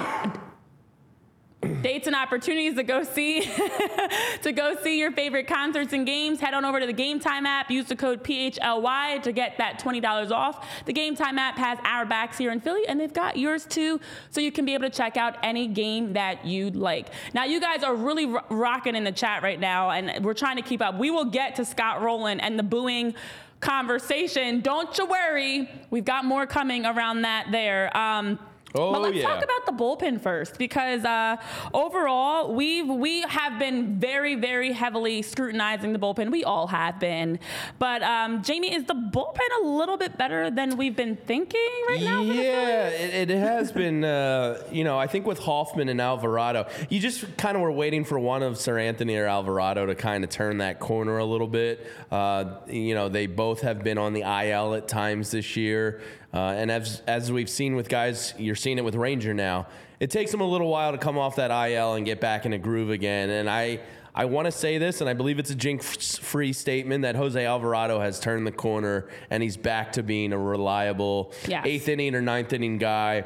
[1.67, 3.41] dates and opportunities to go see
[4.43, 6.41] to go see your favorite concerts and games.
[6.41, 7.71] Head on over to the game time app.
[7.71, 10.67] Use the code phly to get that $20 off.
[10.85, 14.01] The game time app has our backs here in philly and they've got yours too
[14.31, 17.09] so you can be able to check out any game that you'd like.
[17.35, 20.57] Now you guys are really ro- rocking in the chat right now and we're trying
[20.57, 20.99] to keep up.
[20.99, 23.15] We will get to Scott Rolen and the booing
[23.61, 24.61] conversation.
[24.61, 25.71] Don't you worry.
[25.91, 27.97] We've got more coming around that there.
[27.97, 28.39] Um,
[28.77, 29.27] Oh, but let's yeah.
[29.27, 31.37] talk about the bullpen first because uh,
[31.73, 36.31] overall we've we have been very very heavily scrutinizing the bullpen.
[36.31, 37.39] We all have been,
[37.79, 42.01] but um, Jamie, is the bullpen a little bit better than we've been thinking right
[42.01, 42.23] now?
[42.23, 44.05] Yeah, it, it has been.
[44.05, 48.05] Uh, you know, I think with Hoffman and Alvarado, you just kind of were waiting
[48.05, 51.87] for one of Seranthony or Alvarado to kind of turn that corner a little bit.
[52.11, 56.01] Uh, you know, they both have been on the IL at times this year,
[56.35, 59.67] uh, and as as we've seen with guys, you're seeing it with Ranger now.
[60.01, 62.53] It takes them a little while to come off that IL and get back in
[62.53, 63.81] a groove again, and I.
[64.19, 68.01] I want to say this, and I believe it's a jinx-free statement that Jose Alvarado
[68.01, 71.67] has turned the corner and he's back to being a reliable Yes.
[71.67, 73.25] eighth inning or ninth inning guy.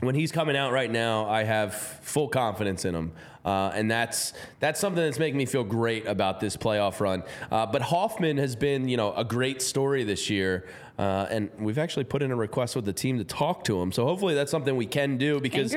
[0.00, 3.12] When he's coming out right now, I have full confidence in him.
[3.46, 7.22] Uh, and that's that's something that's making me feel great about this playoff run.
[7.50, 10.66] Uh, but Hoffman has been, you know, a great story this year,
[11.00, 13.90] uh, and we've actually put in a request with the team to talk to him.
[13.90, 15.72] So hopefully that's something we can do because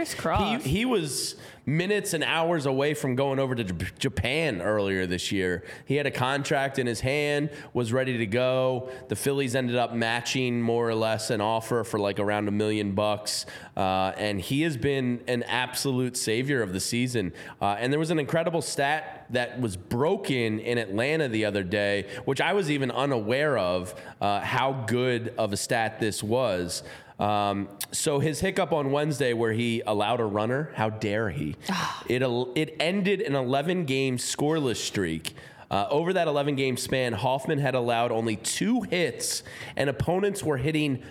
[0.63, 5.31] he, he was minutes and hours away from going over to J- Japan earlier this
[5.31, 5.63] year.
[5.85, 8.89] He had a contract in his hand, was ready to go.
[9.07, 12.93] The Phillies ended up matching more or less an offer for like around a million
[12.93, 13.45] bucks,
[13.77, 17.33] uh, and he has been an absolute savior of the season.
[17.61, 22.07] Uh, and there was an incredible stat that was broken in Atlanta the other day,
[22.25, 26.83] which I was even unaware of uh, how good of a stat this was.
[27.23, 31.55] Um, so his hiccup on Wednesday, where he allowed a runner, how dare he?
[32.09, 32.21] it
[32.55, 35.33] it ended an 11 game scoreless streak.
[35.71, 39.41] Uh, over that 11 game span, Hoffman had allowed only two hits,
[39.77, 41.01] and opponents were hitting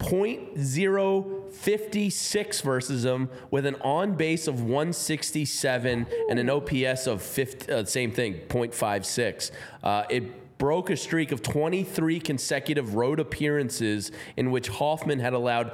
[0.00, 7.84] 0.056 versus him with an on base of 167 and an OPS of 50, uh,
[7.84, 9.52] same thing, 0.56.
[9.82, 15.72] Uh, it broke a streak of 23 consecutive road appearances in which Hoffman had allowed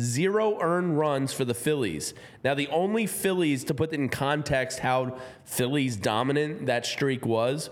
[0.00, 2.14] zero earned runs for the Phillies.
[2.42, 7.68] Now, the only Phillies, to put it in context how Phillies dominant that streak was,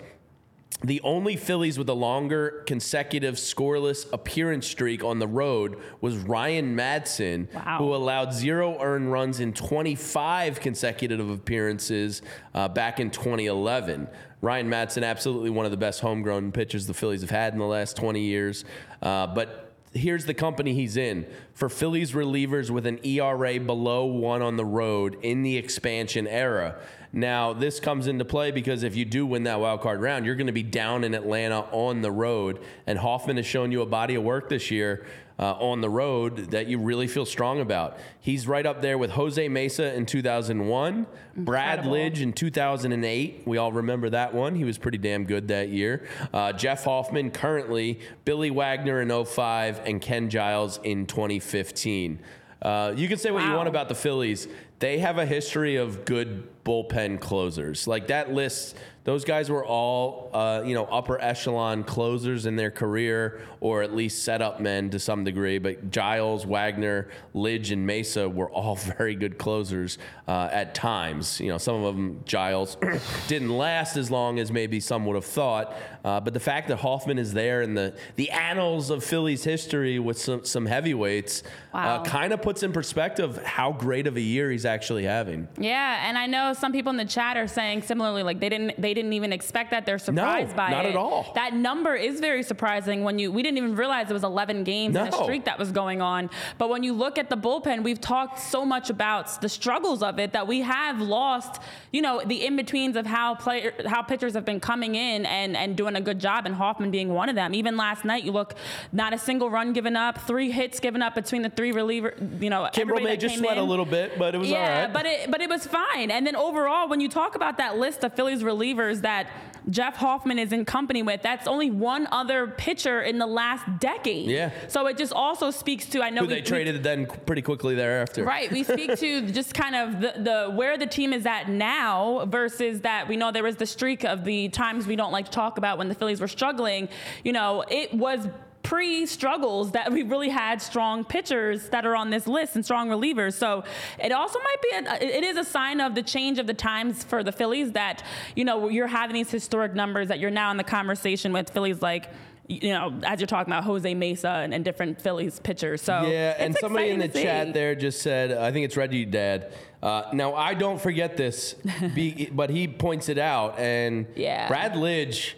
[0.84, 6.76] the only Phillies with a longer consecutive scoreless appearance streak on the road was Ryan
[6.76, 7.78] Madson, Wow.
[7.78, 12.20] who allowed zero earned runs in 25 consecutive appearances
[12.52, 14.08] uh, back in 2011.
[14.42, 17.64] Ryan Madson, absolutely one of the best homegrown pitchers the Phillies have had in the
[17.64, 18.64] last 20 years.
[19.00, 21.26] Uh, but here's the company he's in.
[21.54, 26.76] For Phillies relievers with an ERA below one on the road in the expansion era.
[27.12, 30.34] Now, this comes into play because if you do win that wild card round, you're
[30.34, 32.58] going to be down in Atlanta on the road.
[32.86, 35.06] And Hoffman has shown you a body of work this year
[35.38, 37.98] uh, on the road that you really feel strong about.
[38.20, 43.42] He's right up there with Jose Mesa in 2001, Brad Lidge in 2008.
[43.46, 44.54] We all remember that one.
[44.54, 46.06] He was pretty damn good that year.
[46.32, 52.20] Uh, Jeff Hoffman currently, Billy Wagner in 05, and Ken Giles in 2015.
[52.60, 54.46] Uh, you can say what you want about the Phillies.
[54.78, 57.88] They have a history of good bullpen closers.
[57.88, 62.70] Like that list, those guys were all, uh, you know, upper echelon closers in their
[62.70, 65.58] career, or at least setup men to some degree.
[65.58, 71.40] But Giles, Wagner, Lidge, and Mesa were all very good closers uh, at times.
[71.40, 72.76] You know, some of them, Giles,
[73.26, 75.74] didn't last as long as maybe some would have thought.
[76.04, 79.98] Uh, but the fact that Hoffman is there in the the annals of Phillies history
[79.98, 81.96] with some some heavyweights Wow.
[82.00, 85.48] uh, kind of puts in perspective how great of a year he's actually having.
[85.56, 88.78] Yeah, and I know some people in the chat are saying similarly, like they didn't
[88.80, 89.86] they didn't even expect that.
[89.86, 90.90] They're surprised by not it.
[90.90, 91.32] at all.
[91.34, 93.04] That number is very surprising.
[93.04, 95.72] When you we didn't even realize it was 11 games in a streak that was
[95.72, 96.28] going on.
[96.58, 100.18] But when you look at the bullpen, we've talked so much about the struggles of
[100.18, 101.62] it that we have lost.
[101.92, 105.56] You know, the in betweens of how player how pitchers have been coming in and
[105.56, 107.54] and doing a good job, and Hoffman being one of them.
[107.54, 108.54] Even last night, you look
[108.92, 112.14] not a single run given up, three hits given up between the three reliever.
[112.40, 114.92] You know, Kimbrel may just sweat a little bit, but it was Yeah, right.
[114.92, 116.10] but it but it was fine.
[116.10, 119.28] And then overall, when you talk about that list of Phillies relievers that
[119.70, 124.28] Jeff Hoffman is in company with, that's only one other pitcher in the last decade.
[124.28, 124.50] Yeah.
[124.66, 127.42] So it just also speaks to I know Who we, they we- traded then pretty
[127.42, 128.24] quickly thereafter.
[128.24, 132.24] Right, we speak to just kind of the, the where the team is at now
[132.26, 135.30] versus that we know there was the streak of the times we don't like to
[135.30, 136.88] talk about when the Phillies were struggling.
[137.24, 138.28] You know, it was
[138.62, 143.34] pre-struggles that we really had strong pitchers that are on this list and strong relievers.
[143.34, 143.64] So
[143.98, 144.68] it also might be
[145.06, 148.04] a, it is a sign of the change of the times for the Phillies that
[148.36, 151.82] you know you're having these historic numbers that you're now in the conversation with Phillies
[151.82, 152.08] like
[152.48, 155.80] you know, as you're talking about Jose Mesa and, and different Phillies pitchers.
[155.80, 157.44] So Yeah, and somebody in the exciting to see.
[157.46, 159.52] chat there just said, I think it's Reggie Dad.
[159.82, 161.54] Uh, now I don't forget this,
[161.94, 163.58] be, but he points it out.
[163.58, 164.48] And Yeah.
[164.48, 165.34] Brad Lidge,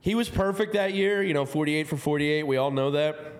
[0.00, 1.22] he was perfect that year.
[1.22, 2.46] You know, 48 for 48.
[2.46, 3.36] We all know that.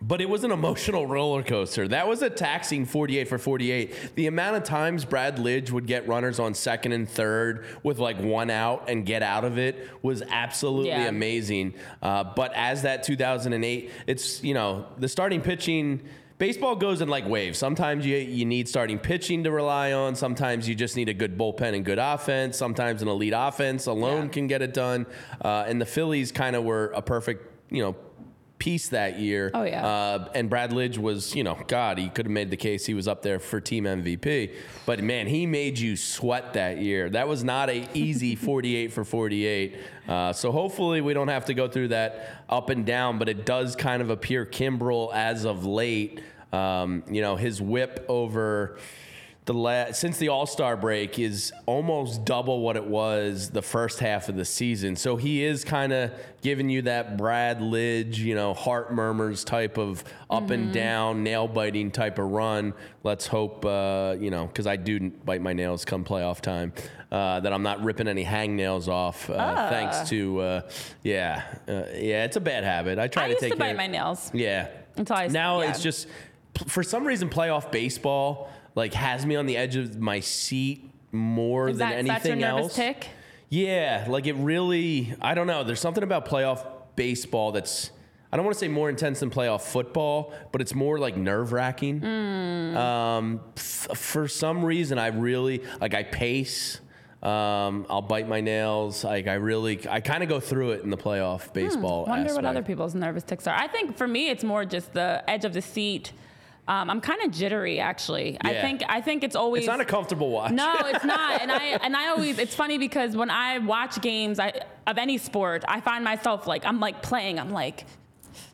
[0.00, 1.88] But it was an emotional roller coaster.
[1.88, 4.14] That was a taxing 48 for 48.
[4.14, 8.20] The amount of times Brad Lidge would get runners on second and third with like
[8.20, 11.08] one out and get out of it was absolutely Yeah.
[11.08, 11.74] amazing.
[12.00, 16.02] Uh, but as that 2008, it's, you know, the starting pitching.
[16.38, 17.58] Baseball goes in like waves.
[17.58, 20.14] Sometimes you, you need starting pitching to rely on.
[20.14, 22.56] Sometimes you just need a good bullpen and good offense.
[22.56, 24.28] Sometimes an elite offense alone Yeah.
[24.28, 25.06] can get it done.
[25.44, 27.96] Uh, and the Phillies kind of were a perfect, you know,
[28.58, 29.50] piece that year.
[29.54, 29.86] Oh, yeah.
[29.86, 32.94] Uh, and Brad Lidge was, you know, God, he could have made the case he
[32.94, 34.54] was up there for team MVP.
[34.86, 37.08] But man, he made you sweat that year.
[37.10, 39.78] That was not a easy 48 for 48.
[40.08, 43.18] Uh, so hopefully we don't have to go through that up and down.
[43.18, 46.20] But it does kind of appear Kimbrel as of late.
[46.52, 48.78] Um, you know, his whip over
[49.48, 53.98] the la- since the All Star break is almost double what it was the first
[53.98, 54.94] half of the season.
[54.94, 59.78] So he is kind of giving you that Brad Lidge, you know, heart murmurs type
[59.78, 62.74] of up and down, nail biting type of run.
[63.02, 66.74] Let's hope, uh, you know, because I do bite my nails come playoff time,
[67.10, 69.30] uh, that I'm not ripping any hangnails off.
[69.30, 70.70] Uh, Thanks to, uh,
[71.02, 72.98] yeah, uh, yeah, it's a bad habit.
[72.98, 74.30] I try I to used take to bite my nails.
[74.34, 74.68] yeah.
[74.96, 75.70] Until I- now yeah.
[75.70, 76.06] it's just
[76.52, 80.88] p- for some reason playoff baseball like has me on the edge of my seat
[81.12, 82.76] more Is than that that's your anything nervous else.
[82.76, 83.08] tick?
[83.50, 85.64] Yeah, like it really, I don't know.
[85.64, 86.64] There's something about playoff
[86.96, 87.90] baseball that's,
[88.30, 91.52] I don't want to say more intense than playoff football, but it's more like nerve
[91.52, 92.00] wracking.
[92.00, 92.76] Hmm.
[92.76, 96.80] Um, f- for some reason, I really, like, I pace.
[97.22, 99.02] Um, I'll bite my nails.
[99.02, 102.04] Like I really, I kind of go through it in the playoff baseball.
[102.04, 102.10] Hmm.
[102.10, 103.56] Wonder what other people's nervous ticks are.
[103.56, 106.12] I think for me, it's more just the edge of the seat.
[106.68, 108.36] Um, I'm kind of jittery, actually.
[108.42, 110.52] I think I think it's always It's not a comfortable watch.
[110.52, 111.40] No, it's not.
[111.40, 114.52] And I and I always it's funny because when I watch games I,
[114.86, 117.40] of any sport, I find myself like I'm like playing.
[117.40, 117.86] I'm like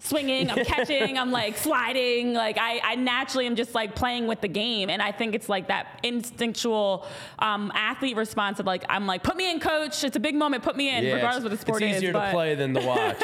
[0.05, 2.35] swinging, I'm catching, I'm like sliding.
[2.35, 4.91] Like I, I naturally am just like playing with the game.
[4.91, 7.07] And I think it's like that instinctual
[7.39, 10.05] um, athlete response of like, I'm like, put me in, coach.
[10.05, 10.63] It's a big moment.
[10.63, 11.97] Put me in, Yeah, regardless of what the sport it's is.
[11.97, 13.23] It's easier but- to play than to watch.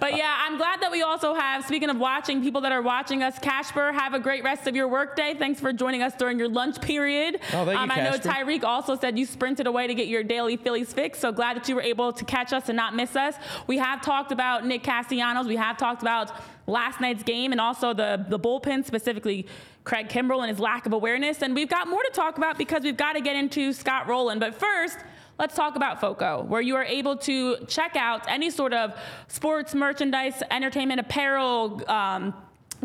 [0.00, 3.22] but yeah, I'm glad that we also have, speaking of watching, people that are watching
[3.22, 5.34] us, Casper, have a great rest of your workday.
[5.38, 7.40] Thanks for joining us during your lunch period.
[7.52, 8.12] Oh, thank you, um, I know.
[8.18, 11.68] Tyreek also said you sprinted away to get your daily Phillies fix, so glad that
[11.68, 13.34] you were able to catch us and not miss us.
[13.66, 15.46] We have talked about Nick Castellanos.
[15.46, 16.11] We have talked about
[16.66, 19.46] last night's game and also the, the bullpen, specifically
[19.84, 21.42] Craig Kimbrel and his lack of awareness.
[21.42, 24.38] And we've got more to talk about because we've got to get into Scott Rolen.
[24.38, 24.98] But first,
[25.38, 28.96] Let's talk about FOCO, where you are able to check out any sort of
[29.28, 32.34] sports merchandise, entertainment apparel, um,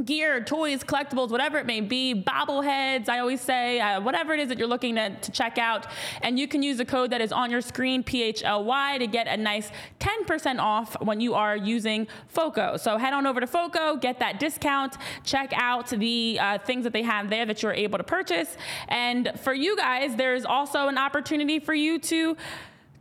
[0.05, 4.49] gear, toys, collectibles, whatever it may be, bobbleheads, I always say, uh, whatever it is
[4.49, 5.87] that you're looking to, to check out.
[6.21, 9.35] And you can use the code that is on your screen, PHLY, to get a
[9.35, 12.77] nice 10% off when you are using FOCO.
[12.77, 16.93] So head on over to FOCO, get that discount, check out the uh, things that
[16.93, 18.55] they have there that you're able to purchase.
[18.87, 22.37] And for you guys, there's also an opportunity for you to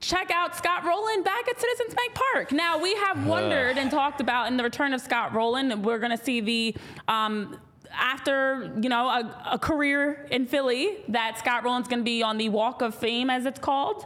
[0.00, 2.52] check out Scott Rolen back at Citizens Bank Park.
[2.52, 6.16] Now, we have wondered and talked about in the return of Scott Rolen, we're going
[6.16, 6.76] to see the.
[7.08, 7.58] Um,
[7.98, 12.36] after you know a, a career in Philly, that Scott Rolen's going to be on
[12.36, 14.04] the Walk of Fame, as it's called,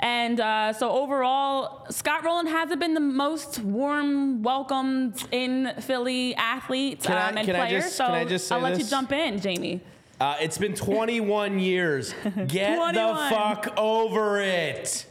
[0.00, 7.02] and uh, so overall, Scott Rolen hasn't been the most warm welcomed in Philly athlete
[7.04, 8.84] Can I- um, and can I just- so can I just say I'll let you
[8.84, 9.80] jump in, Jamie.
[10.22, 12.14] Uh, it's been 21 years.
[12.46, 12.94] Get 21.
[12.94, 15.04] the fuck over it.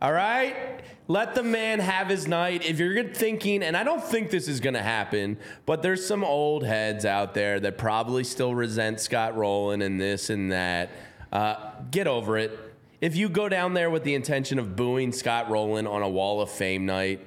[0.00, 0.80] All right?
[1.08, 2.64] Let the man have his night.
[2.64, 6.22] If you're thinking, and I don't think this is going to happen, but there's some
[6.22, 10.90] old heads out there that probably still resent Scott Rolen and this and that.
[11.32, 11.56] Uh,
[11.90, 12.56] get over it.
[13.00, 16.40] If you go down there with the intention of booing Scott Rolen on a Wall
[16.40, 17.26] of Fame night,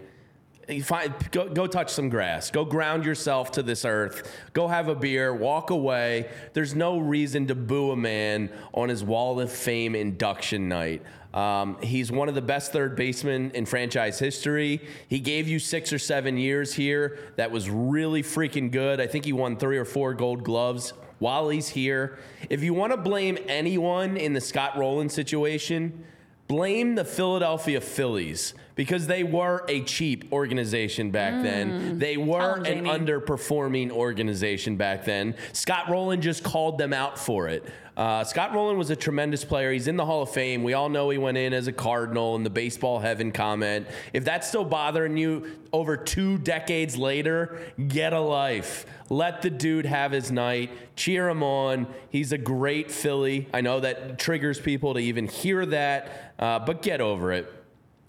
[0.84, 2.52] find, go, go touch some grass.
[2.52, 4.32] Go ground yourself to this earth.
[4.54, 5.34] Go have a beer.
[5.34, 6.30] Walk away.
[6.54, 11.02] There's no reason to boo a man on his Wall of Fame induction night.
[11.34, 14.82] Um, he's one of the best third basemen in franchise history.
[15.08, 17.20] He gave you six or seven years here.
[17.38, 19.00] That was really freaking good.
[19.00, 22.18] I think he won three or four gold gloves while he's here.
[22.50, 26.04] If you want to blame anyone in the Scott Rolen situation,
[26.52, 31.72] blame the Philadelphia Phillies because they were a cheap organization back then.
[31.72, 32.00] Mm.
[32.00, 35.36] They were an underperforming organization back then.
[35.54, 37.64] Scott Rolen just called them out for it.
[38.02, 39.72] Uh, Scott Rolen was a tremendous player.
[39.72, 40.64] He's in the Hall of Fame.
[40.64, 43.86] We all know he went in as a Cardinal in the baseball heaven comment.
[44.12, 48.88] If that's still bothering you over two decades later, get a life.
[49.12, 50.72] Let the dude have his night.
[50.96, 51.86] Cheer him on.
[52.10, 53.48] He's a great Philly.
[53.54, 57.61] I know that triggers people to even hear that, uh, but get over it.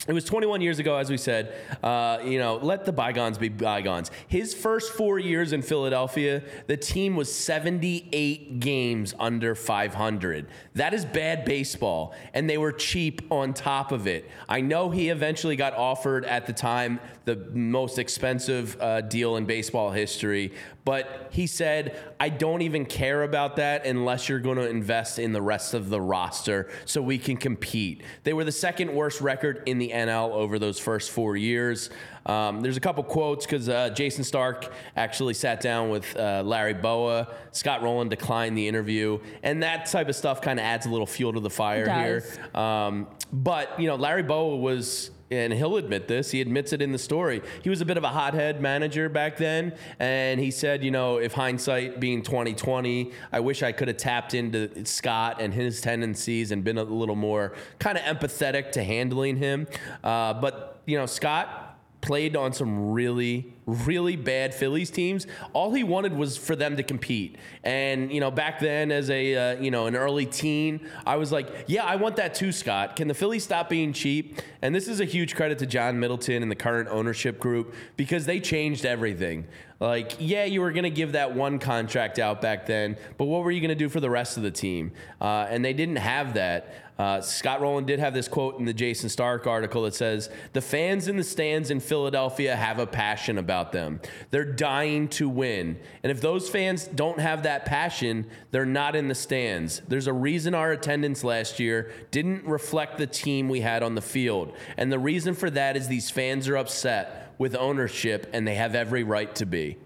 [0.09, 1.55] It was 21 years ago, as we said.
[1.81, 4.11] Uh, you know, let the bygones be bygones.
[4.27, 10.49] His first four years in Philadelphia, the team was 78 games under 500.
[10.75, 14.29] That is bad baseball, and they were cheap on top of it.
[14.49, 19.45] I know he eventually got offered at the time the most expensive uh, deal in
[19.45, 20.53] baseball history,
[20.85, 25.33] but he said, I don't even care about that unless you're going to invest in
[25.33, 28.03] the rest of the roster so we can compete.
[28.25, 31.91] They were the second worst record in the NL over those first four years.
[32.27, 36.75] Um, there's a couple quotes because uh, Jayson Stark actually sat down with uh, Larry
[36.75, 37.29] Bowa.
[37.53, 41.07] Scott Rolen declined the interview, and that type of stuff kind of adds a little
[41.07, 42.25] fuel to the fire here.
[42.61, 46.31] Um, but you know, Larry Bowa was, and he'll admit this.
[46.31, 47.43] He admits it in the story.
[47.63, 51.17] He was a bit of a hothead manager back then, and he said, you know,
[51.17, 56.53] if hindsight being 2020, I wish I could have tapped into Scott and his tendencies
[56.53, 59.67] and been a little more kind of empathetic to handling him.
[60.05, 61.62] Uh, but you know, Scott
[62.03, 65.27] played on some really really bad Phillies teams.
[65.53, 67.37] All he wanted was for them to compete.
[67.63, 71.33] And you know, back then, as a uh, you know an early teen, I was
[71.33, 72.97] like, yeah, I want that too, Scott.
[72.97, 74.41] Can the Phillies stop being cheap?
[74.61, 78.27] And this is a huge credit to John Middleton and the current ownership group because
[78.27, 79.47] they changed everything.
[79.81, 83.43] Like, yeah, you were going to give that one contract out back then, but what
[83.43, 84.93] were you going to do for the rest of the team?
[85.21, 86.92] Uh, and they didn't have that.
[87.03, 90.61] Uh, Scott Rolen did have this quote in the Jayson Stark article that says, The
[90.61, 94.01] fans in the stands in Philadelphia have a passion about them.
[94.31, 95.81] They're dying to win.
[96.05, 99.83] And if those fans don't have that passion, they're not in the stands.
[99.89, 104.01] There's a reason our attendance last year didn't reflect the team we had on the
[104.01, 104.53] field.
[104.77, 108.77] And the reason for that is these fans are upset with ownership, and they have
[108.77, 109.77] every right to be.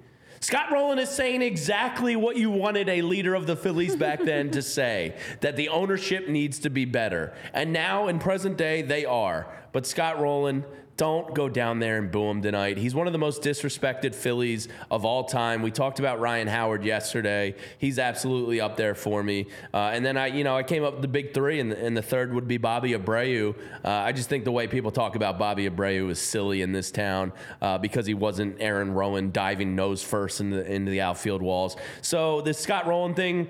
[0.46, 4.48] Scott Rolen is saying exactly what you wanted a leader of the Phillies back then
[4.52, 7.34] to say that the ownership needs to be better.
[7.52, 9.52] And now, in present day, they are.
[9.72, 10.64] But Scott Rolen,
[10.96, 12.78] don't go down there and boo him tonight.
[12.78, 15.62] He's one of the most disrespected Phillies of all time.
[15.62, 17.54] We talked about Ryan Howard yesterday.
[17.78, 19.46] He's absolutely up there for me.
[19.74, 21.84] Uh, and then I, you know, I came up with the big three, and the,
[21.84, 23.54] and the third would be Bobby Abreu.
[23.84, 26.90] Uh, I just think the way people talk about Bobby Abreu is silly in this
[26.90, 31.42] town uh, because he wasn't Aaron Rowand diving nose first into the, into the outfield
[31.42, 31.76] walls.
[32.00, 33.48] So this Scott Rolen thing,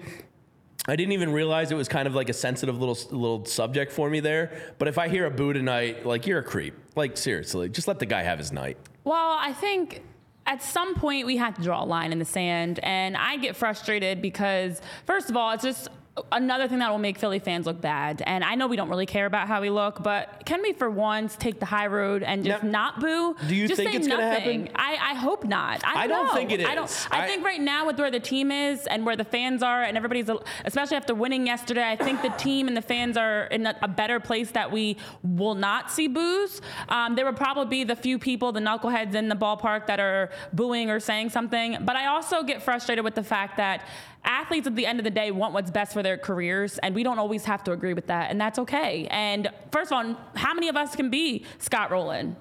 [0.88, 4.08] I didn't even realize it was kind of like a sensitive little little subject for
[4.08, 4.74] me there.
[4.78, 6.74] But if I hear a boo tonight, like you're a creep.
[6.94, 8.78] Like seriously, just let the guy have his night.
[9.04, 10.02] Well, I think
[10.46, 13.56] at some point we have to draw a line in the sand, and I get
[13.56, 15.88] frustrated because first of all, it's just
[16.32, 18.22] another thing that will make Philly fans look bad.
[18.26, 20.88] And I know we don't really care about how we look, but can we for
[20.90, 23.36] once take the high road and just now, not boo?
[23.46, 24.68] Do you just think it's going to happen?
[24.74, 25.84] I, I, hope not.
[25.84, 26.66] I, I don't, don't think it is.
[26.66, 29.24] I, don't, I, I, think right now with where the team is and where the
[29.24, 30.30] fans are and everybody's,
[30.64, 33.88] especially after winning yesterday, I think the team and the fans are in a, a
[33.88, 36.62] better place that we will not see boos.
[36.88, 40.30] Um, there will probably be the few people, the knuckleheads in the ballpark that are
[40.52, 41.78] booing or saying something.
[41.82, 43.86] But I also get frustrated with the fact that
[44.26, 47.02] athletes at the end of the day want what's best for their careers, and we
[47.02, 49.06] don't always have to agree with that, and that's okay.
[49.10, 52.36] And first of all, how many of us can be Scott Rolen?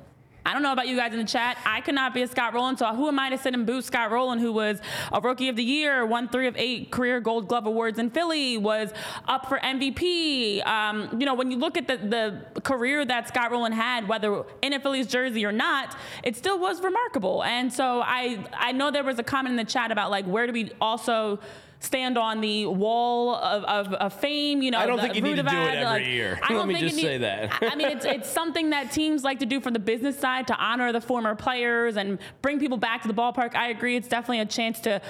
[0.47, 1.57] I don't know about you guys in the chat.
[1.65, 3.81] I could not be a Scott Rolen, so who am I to sit and boo
[3.81, 4.79] Scott Rolen, who was
[5.11, 8.55] a rookie of the year, won three of eight career Gold Glove awards in Philly,
[8.59, 8.93] was
[9.27, 10.65] up for MVP.
[10.67, 14.43] Um, you know, when you look at the, the career that Scott Rolen had, whether
[14.61, 17.43] in a Phillies jersey or not, it still was remarkable.
[17.43, 20.45] And so I I know there was a comment in the chat about like where
[20.45, 21.39] do we also
[21.79, 24.61] stand on the wall of, of, of fame.
[24.61, 26.39] You know, I don't think you need to do it every like, year.
[26.41, 27.57] I don't Let me just need, say that.
[27.61, 30.55] I mean, it's it's something that teams like to do from the business side to
[30.55, 33.55] honor the former players and bring people back to the ballpark.
[33.55, 33.95] I agree.
[33.95, 35.01] It's definitely a chance to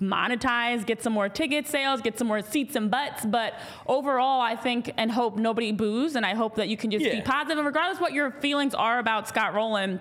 [0.00, 3.24] monetize, get some more ticket sales, get some more seats and butts.
[3.24, 3.54] But
[3.86, 7.16] overall, I think and hope nobody boos, and I hope that you can just yeah.
[7.16, 7.58] be positive.
[7.58, 10.00] and regardless what your feelings are about Scott Rolen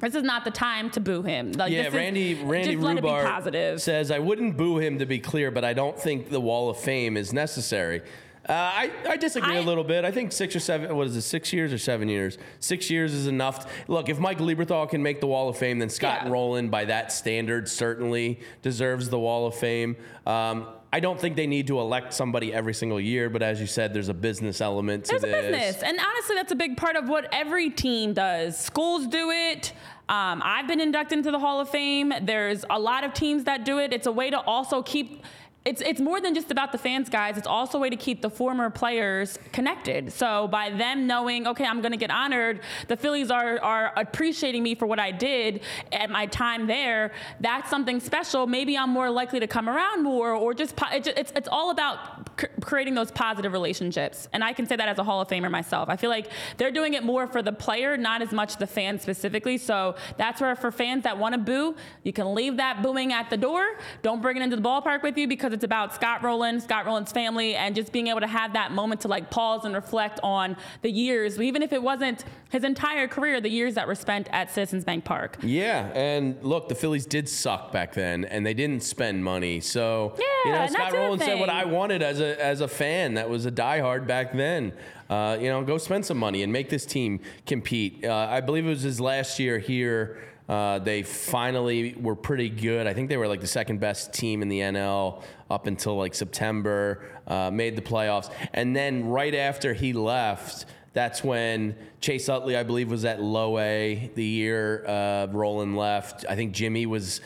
[0.00, 1.52] this is not the time to boo him.
[1.52, 3.80] Like, yeah, Randy is, Randy just let it be Rubar positive.
[3.82, 6.78] says I wouldn't boo him to be clear, but I don't think the Wall of
[6.78, 8.02] Fame is necessary.
[8.48, 10.06] Uh, I, I disagree I- a little bit.
[10.06, 12.38] I think six or seven, what is it, six years or seven years?
[12.60, 13.70] Six years is enough.
[13.88, 16.30] Look, if Mike Lieberthal can make the Wall of Fame, then Scott Yeah.
[16.30, 19.96] Rolen, by that standard, certainly deserves the Wall of Fame.
[20.26, 23.66] Um, I don't think they need to elect somebody every single year, but as you
[23.66, 26.96] said, there's a business element to There's a business, and honestly, that's a big part
[26.96, 28.58] of what every team does.
[28.58, 29.72] Schools do it.
[30.08, 32.14] Um, I've been inducted into the Hall of Fame.
[32.22, 33.92] There's a lot of teams that do it.
[33.92, 35.22] It's a way to also keep.
[35.68, 37.36] It's, it's more than just about the fans, guys.
[37.36, 40.10] It's also a way to keep the former players connected.
[40.10, 44.62] So by them knowing, okay, I'm going to get honored, the Phillies are, are appreciating
[44.62, 45.60] me for what I did
[45.92, 47.12] at my time there.
[47.40, 48.46] That's something special.
[48.46, 52.30] Maybe I'm more likely to come around more, or just it's it's all about
[52.62, 54.26] creating those positive relationships.
[54.32, 55.90] And I can say that as a Hall of Famer myself.
[55.90, 58.98] I feel like they're doing it more for the player, not as much the fan
[58.98, 59.58] specifically.
[59.58, 63.28] So that's where for fans that want to boo, you can leave that booing at
[63.28, 63.78] the door.
[64.00, 67.10] Don't bring it into the ballpark with you because it's about Scott Rolen, Scott Rolen's
[67.10, 70.56] family, and just being able to have that moment to like pause and reflect on
[70.82, 74.52] the years, even if it wasn't his entire career, the years that were spent at
[74.52, 75.36] Citizens Bank Park.
[75.42, 79.58] Yeah, and look, the Phillies did suck back then, and they didn't spend money.
[79.58, 81.48] So Yeah, you know, Scott Rolen said what.
[81.50, 84.72] I wanted as a as a fan that was a diehard back then.
[85.10, 88.04] Uh, you know, go spend some money and make this team compete.
[88.04, 90.22] Uh, I believe it was his last year here.
[90.48, 92.86] Uh, they finally were pretty good.
[92.86, 96.14] I think they were like the second best team in the NL up until like
[96.14, 97.04] September.
[97.26, 100.66] Uh, made the playoffs, and then right after he left.
[100.94, 106.24] That's when Chase Utley, I believe, was at low A the year uh, Rolen left.
[106.28, 107.20] I think Jimmy was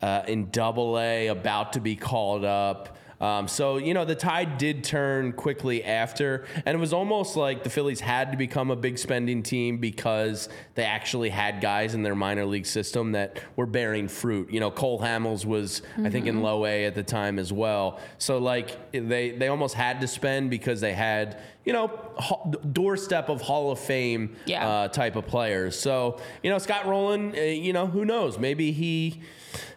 [0.00, 2.96] uh, in double A, about to be called up.
[3.22, 7.62] Um, so, you know, the tide did turn quickly after, and it was almost like
[7.62, 12.02] the Phillies had to become a big spending team because they actually had guys in
[12.02, 14.52] their minor league system that were bearing fruit.
[14.52, 16.06] You know, Cole Hamels was, mm-hmm.
[16.06, 18.00] I think, in low A at the time as well.
[18.18, 21.90] So, like, they, they almost had to spend because they had you know,
[22.72, 24.68] doorstep of Hall of Fame yeah.
[24.68, 25.78] uh, type of players.
[25.78, 28.38] So, you know, Scott Rolen, uh, you know, who knows?
[28.38, 29.20] Maybe he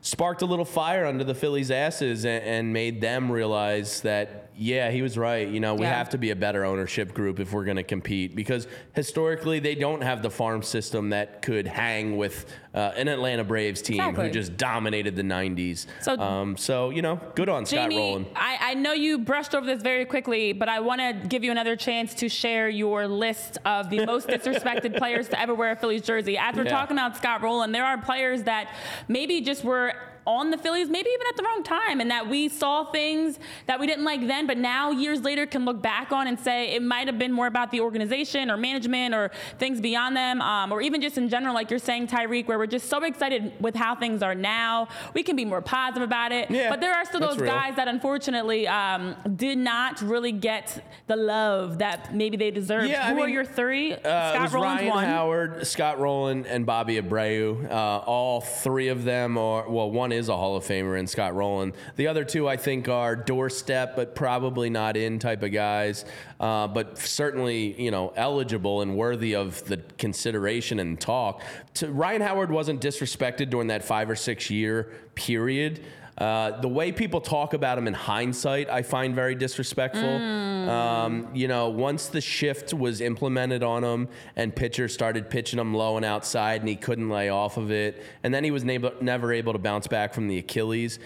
[0.01, 4.91] sparked a little fire under the Phillies' asses and, and made them realize that yeah,
[4.91, 5.47] he was right.
[5.47, 5.97] You know, we yeah.
[5.97, 9.75] have to be a better ownership group if we're going to compete because historically they
[9.75, 14.27] don't have the farm system that could hang with uh, an Atlanta Braves team exactly.
[14.27, 15.87] who just dominated the 90s.
[16.01, 18.25] So, um, so you know, good on Jamie, Scott Rolen.
[18.35, 21.51] I, I know you brushed over this very quickly, but I want to give you
[21.51, 25.75] another chance to share your list of the most disrespected players to ever wear a
[25.75, 26.37] Phillies jersey.
[26.37, 26.69] As we're yeah.
[26.69, 28.73] talking about Scott Rolen, there are players that
[29.07, 29.93] maybe just were
[30.27, 33.79] on the Phillies, maybe even at the wrong time, and that we saw things that
[33.79, 36.81] we didn't like then, but now years later can look back on and say it
[36.81, 40.81] might have been more about the organization or management or things beyond them, um, or
[40.81, 43.95] even just in general, like you're saying, Tyreek, where we're just so excited with how
[43.95, 44.87] things are now.
[45.13, 47.51] We can be more positive about it, yeah, but there are still those real.
[47.51, 52.87] guys that unfortunately um, did not really get the love that maybe they deserve.
[52.89, 53.93] Yeah, Who I mean, are your three?
[53.93, 55.05] Uh, Scott Rolen's Ryan one.
[55.05, 57.69] Howard, Scott Rolen, and Bobby Abreu.
[57.69, 61.35] Uh, all three of them are well, one is a Hall of Famer in Scott
[61.35, 61.73] Rolen.
[61.95, 66.05] The other two, I think, are doorstep, but probably not in type of guys,
[66.39, 71.41] uh, but certainly, you know, eligible and worthy of the consideration and talk.
[71.75, 75.81] To, Ryan Howard wasn't disrespected during that five or six year period.
[76.17, 80.01] Uh, the way people talk about him in hindsight, I find very disrespectful.
[80.01, 80.67] Mm.
[80.67, 85.73] Um, you know, once the shift was implemented on him and pitchers started pitching him
[85.73, 89.33] low and outside and he couldn't lay off of it, and then he was never
[89.33, 90.99] able to bounce back from the Achilles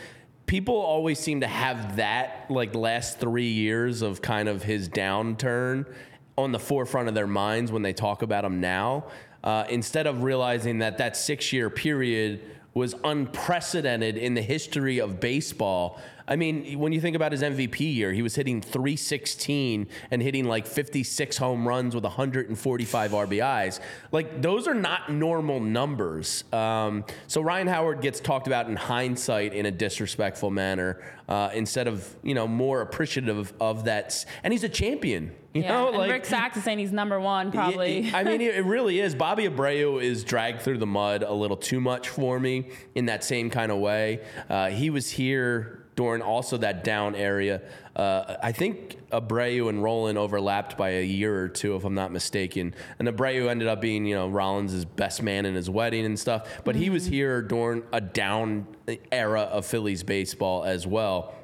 [0.50, 5.86] people always seem to have that like last three years of kind of his downturn
[6.40, 9.06] on the forefront of their minds when they talk about him now
[9.44, 12.42] uh, instead of realizing that that six year period
[12.74, 16.00] was unprecedented in the history of baseball.
[16.30, 20.46] I mean, when you think about his MVP year, he was hitting 316 and hitting
[20.46, 23.80] like 56 home runs with 145 RBIs.
[24.12, 26.44] Like, those are not normal numbers.
[26.54, 31.88] Um, so Ryan Howard gets talked about in hindsight in a disrespectful manner uh, instead
[31.88, 34.24] of, you know, more appreciative of that.
[34.44, 35.36] And he's a champion.
[35.54, 38.12] You yeah, know, and like Rick Sachs is saying he's number one, probably.
[38.14, 39.16] I mean, it really is.
[39.16, 43.24] Bobby Abreu is dragged through the mud a little too much for me in that
[43.24, 44.22] same kind of way.
[44.48, 47.62] Uh, he was here during also that down area.
[47.94, 52.14] Uh, I think Abreu and Rolen overlapped by a year or two, if I'm not
[52.14, 52.74] mistaken.
[53.00, 56.62] And Abreu ended up being, you know, Rollins' best man in his wedding and stuff.
[56.64, 56.84] But mm-hmm.
[56.84, 57.14] he was mm-hmm.
[57.16, 58.66] here during a down
[59.12, 61.36] era of Phillies baseball as well.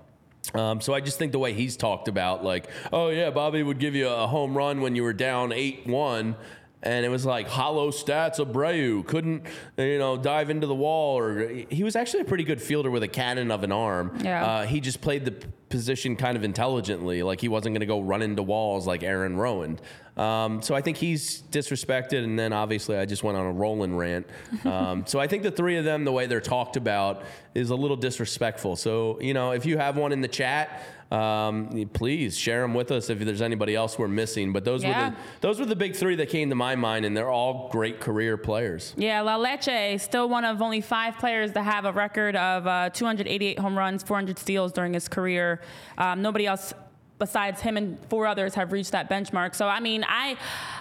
[0.53, 3.79] Um, so I just think the way he's talked about, like, oh yeah, Bobby would
[3.79, 6.37] give you a home run when you were down eight one,
[6.85, 8.37] and it was like hollow stats.
[8.37, 9.43] Abreu couldn't,
[9.77, 13.03] you know, dive into the wall, or he was actually a pretty good fielder with
[13.03, 14.17] a cannon of an arm.
[14.23, 14.45] Yeah.
[14.45, 15.33] Uh, he just played the
[15.69, 19.35] position kind of intelligently, like he wasn't going to go run into walls like Aaron
[19.35, 19.79] Rowand.
[20.17, 23.95] Um, so I think he's disrespected, and then obviously I just went on a rolling
[23.95, 24.27] rant.
[24.65, 27.75] Um, so I think the three of them, the way they're talked about, is a
[27.75, 28.75] little disrespectful.
[28.75, 32.91] So you know, if you have one in the chat, um, please share them with
[32.91, 34.51] us if there's anybody else we're missing.
[34.53, 35.09] But those yeah.
[35.09, 37.69] were the those were the big three that came to my mind, and they're all
[37.69, 38.93] great career players.
[38.97, 42.89] Yeah, La Leche still one of only five players to have a record of uh,
[42.89, 45.61] 288 home runs, 400 steals during his career.
[45.97, 46.73] Um, nobody else
[47.17, 49.55] besides him and four others have reached that benchmark.
[49.55, 50.37] So I mean, I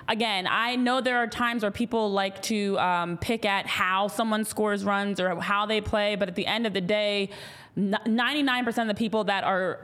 [0.09, 4.45] again, I know there are times where people like to um, pick at how someone
[4.45, 7.31] scores runs or how they play, but at the end of the day.
[7.77, 9.81] 99% of the people that are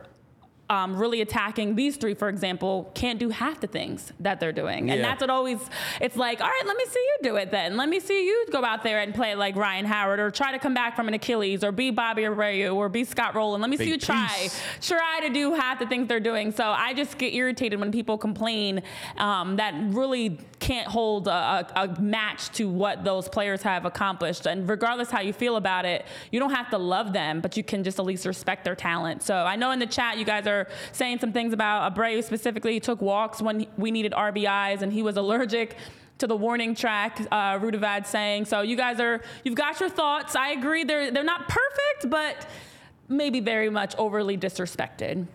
[0.71, 4.87] um, really attacking these three, for example, can't do half the things that they're doing.
[4.87, 4.95] Yeah.
[4.95, 5.59] And that's what always,
[6.01, 7.77] it's like, all right, let me see you do it then.
[7.77, 10.61] Let me see you go out there and play like Ryan Howard or try to
[10.61, 13.61] come back from an Achilles or be Bobby Abreu or be Scott Rolen.
[13.61, 14.49] Let me Big see you try,
[14.81, 16.53] try to do half the things they're doing.
[16.53, 18.83] So I just get irritated when people complain
[19.19, 24.47] um, that really can't hold a, a, match to what those players have accomplished.
[24.47, 27.65] And regardless how you feel about it, you don't have to love them, but you
[27.65, 29.23] can just at least respect their talent.
[29.23, 30.60] So I know in the chat you guys are
[30.93, 32.75] saying some things about Abreu specifically.
[32.75, 35.77] He took walks when we needed RBIs, and he was allergic
[36.19, 38.45] to the warning track, uh, Rudavad saying.
[38.45, 40.37] So you guys are, you've got your thoughts.
[40.37, 42.47] I agree, they're, they're not perfect, but
[43.09, 45.27] maybe very much overly disrespected.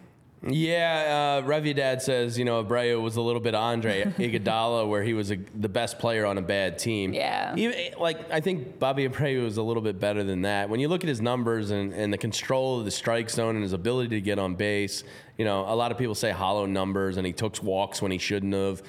[0.48, 5.04] Yeah, uh, Revy Dad says, you know, Abreu was a little bit Andre Iguodala, where
[5.04, 7.14] he was a, the best player on a bad team.
[7.14, 7.56] Yeah.
[7.56, 10.70] Even, like, I think Bobby Abreu was a little bit better than that.
[10.70, 13.64] When you look at his numbers and, and the control of the strike zone and
[13.64, 15.04] his ability to get on base,
[15.38, 18.18] you know, a lot of people say hollow numbers and he took walks when he
[18.18, 18.84] shouldn't have.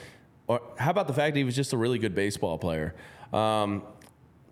[0.49, 2.95] Or how about the fact that he was just a really good baseball player?
[3.33, 3.83] Um,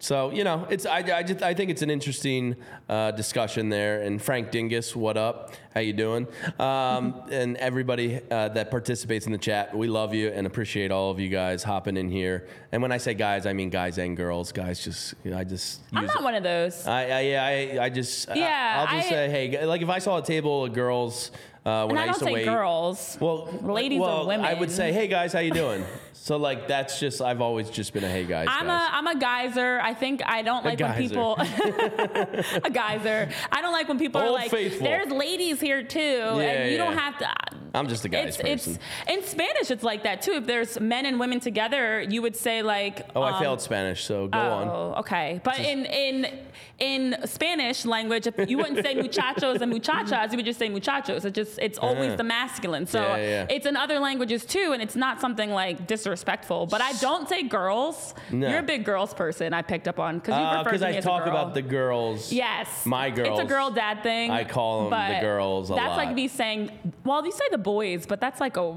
[0.05, 2.57] so you know, it's I, I just I think it's an interesting
[2.91, 4.03] uh, discussion there.
[4.03, 5.55] And Frank Dingus, what up?
[5.73, 6.29] How you doing?
[6.59, 11.11] Um, and everybody uh, that participates in the chat, we love you and appreciate all
[11.11, 12.47] of you guys hopping in here.
[12.71, 14.53] And when I say guys, I mean guys and girls.
[14.53, 16.87] Guys, just you know, I just I'm not one of those.
[16.87, 17.45] I, I yeah
[17.81, 20.23] I, I just Yeah, I, will just I- say hey like if I saw a
[20.23, 21.31] table of girls
[21.65, 23.17] uh, when and I, I, used to say wait girls.
[23.21, 24.45] well ladies or well, women.
[24.45, 27.93] I would say hey guys how you doing so like that's just I've always just
[27.93, 28.91] been a hey guys I'm guys.
[28.91, 29.81] a I'm a geyser.
[29.83, 33.31] I think I don't like when people a geyser.
[33.51, 34.87] I don't like when people are like, faithful.
[34.87, 37.29] "There's ladies here too," and you don't have to.
[37.75, 38.79] I'm just a guys it's, person.
[39.09, 39.71] It's in Spanish.
[39.71, 40.33] It's like that too.
[40.33, 43.07] If there's men and women together, you would say like.
[43.17, 45.41] oh I um, failed Spanish so go on Oh, okay.
[45.43, 46.27] But in in
[46.79, 51.25] in Spanish language, if you wouldn't say muchachos and muchachas, you would just say muchachos.
[51.25, 52.87] It just it's always the masculine.
[52.87, 53.47] So Yeah, yeah.
[53.49, 56.67] it's in other languages too, and it's not something like disrespectful.
[56.67, 58.15] But I don't say girls.
[58.31, 58.49] No.
[58.49, 59.55] You're a big girls person.
[59.55, 61.25] I picked up on because you refer because to me Uh, I as talk a
[61.27, 61.35] girl.
[61.37, 62.85] about the girls Yes.
[62.85, 63.39] my girls.
[63.39, 64.31] It's a girl dad thing.
[64.31, 65.97] I call 'em the girls a That's lot.
[65.97, 66.71] like me saying,
[67.05, 68.75] well, you say the boys, but that's like a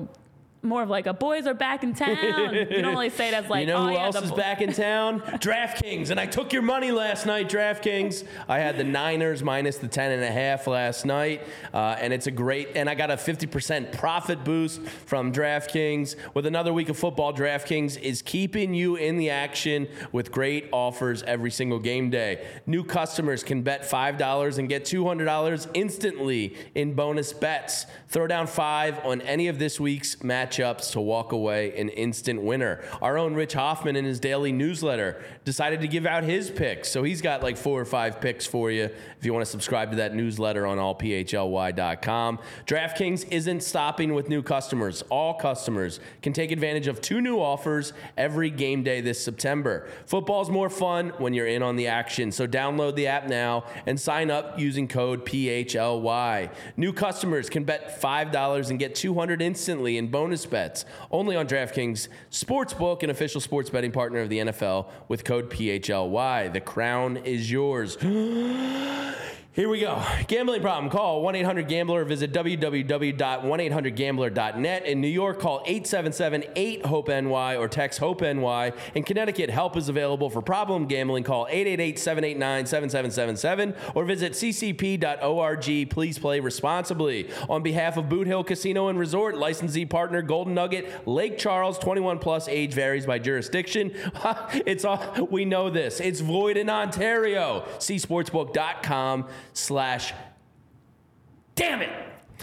[0.62, 2.18] more of like a boys are back in town.
[2.54, 4.38] you don't really say it as like, you know oh who yeah, else is bo-
[4.38, 5.22] back in town?
[5.22, 6.10] DraftKings.
[6.10, 8.26] And I took your money last night, DraftKings.
[8.48, 11.44] I had the Niners minus the 10 and a half last night.
[11.74, 16.16] Uh, and it's a great, and I got a 50% profit boost from DraftKings.
[16.34, 21.24] With another week of football, DraftKings is keeping you in the action with great offers
[21.24, 22.46] every single game day.
[22.66, 27.86] New customers can bet $5 and get $200 instantly in bonus bets.
[28.10, 32.84] Throw down five on any of this week's matchups to walk away an instant winner.
[33.02, 36.90] Our own Rich Hoffman in his daily newsletter decided to give out his picks.
[36.90, 39.92] So he's got like four or five picks for you if you want to subscribe
[39.92, 42.40] to that newsletter on allphly.com.
[42.66, 45.04] DraftKings isn't stopping with new customers.
[45.10, 49.88] All customers can take advantage of two new offers every game day this September.
[50.06, 52.32] Football's more fun when you're in on the action.
[52.32, 56.52] So download the app now and sign up using code PHLY.
[56.76, 62.08] New customers can bet $5 and get 200 instantly in bonus bets only on DraftKings
[62.32, 66.54] Sportsbook, an official sports betting partner of the NFL with code PHLY.
[66.54, 67.98] The crown is yours.
[69.58, 70.02] Here we go.
[70.28, 70.90] Gambling problem.
[70.92, 72.06] Call 1 800 Gambler.
[72.06, 74.86] Visit www.1800Gambler.net.
[74.86, 78.72] In New York, call 877 8 HOPE NY or text HOPE NY.
[78.94, 81.24] In Connecticut, help is available for problem gambling.
[81.24, 85.90] Call 888 789 7777 or visit ccp.org.
[85.90, 87.28] Please play responsibly.
[87.50, 92.20] On behalf of Boot Hill Casino and Resort, licensee partner Golden Nugget, Lake Charles, 21
[92.20, 93.92] plus age varies by jurisdiction.
[94.68, 96.00] it's all, we know this.
[96.00, 97.66] It's void in Ontario.
[97.80, 100.14] See sportsbook.com slash
[101.56, 101.90] damn it.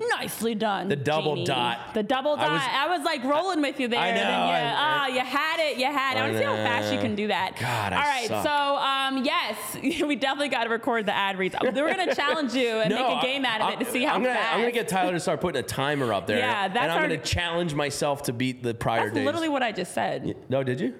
[0.00, 0.88] Nicely done.
[0.88, 1.46] The double Jeannie.
[1.46, 1.92] dot.
[1.94, 2.52] The double I dot.
[2.52, 3.98] was- I was, like rolling with you there.
[3.98, 5.78] I know, then you, I- ah, you had it.
[5.78, 6.20] You had it.
[6.20, 7.56] I, I want to see how fast you can do that.
[7.58, 8.28] God, I All right.
[8.28, 8.44] suck.
[8.44, 9.56] So, um, yes,
[10.02, 11.56] we definitely got to record the ad reads.
[11.60, 14.14] We're going to challenge you and make a game out of it to see how
[14.14, 14.54] I'm gonna, fast.
[14.54, 16.38] I'm gonna get Tyler to start putting a timer up there.
[16.38, 19.26] Yeah, that's and I'm gonna challenge myself to beat the prior That's days.
[19.26, 20.36] literally what I just said.
[20.48, 20.94] no, did you?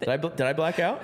[0.00, 1.02] Did I, did I black out?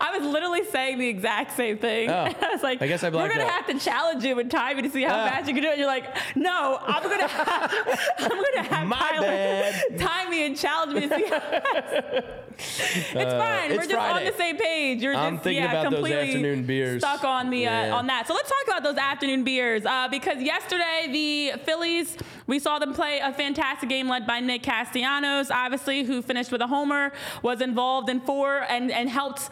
[0.00, 2.10] I was literally saying the exact same thing.
[2.10, 4.50] Oh, I was like, I guess I we're gonna out." have to challenge you and
[4.50, 5.28] time you to see how Ah.
[5.28, 5.78] fast you can do it.
[5.78, 6.06] You're like,
[6.36, 9.98] no, I'm gonna, have, I'm gonna have My Tyler bad.
[9.98, 11.26] time me and challenge me to see.
[11.26, 12.24] How fast.
[12.58, 13.70] it's fine.
[13.70, 15.02] Uh, it's We're just on the same page.
[15.02, 17.02] You're I'm just thinking yeah, about those completely afternoon beers.
[17.02, 17.92] Stuck on the Yeah.
[17.94, 18.26] uh, on that.
[18.26, 22.16] So let's talk about those afternoon beers uh, because yesterday the Phillies
[22.46, 26.60] we saw them play a fantastic game led by Nick Castellanos, obviously who finished with
[26.60, 29.50] a homer, was involved in four and and helped.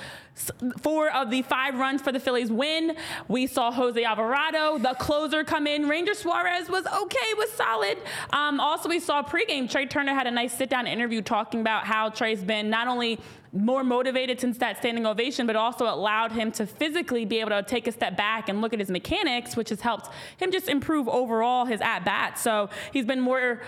[0.80, 2.96] Four of the five runs for the Phillies win.
[3.28, 5.88] We saw Jose Alvarado, the closer, come in.
[5.88, 7.98] Ranger Suarez was okay, was solid.
[8.32, 9.70] Um, also, we saw pregame.
[9.70, 13.20] Trea Turner had a nice sit-down interview talking about how Trea's been not only
[13.54, 17.62] more motivated since that standing ovation, but also allowed him to physically be able to
[17.62, 21.08] take a step back and look at his mechanics, which has helped him just improve
[21.08, 22.38] overall his at bat.
[22.38, 23.62] So he's been more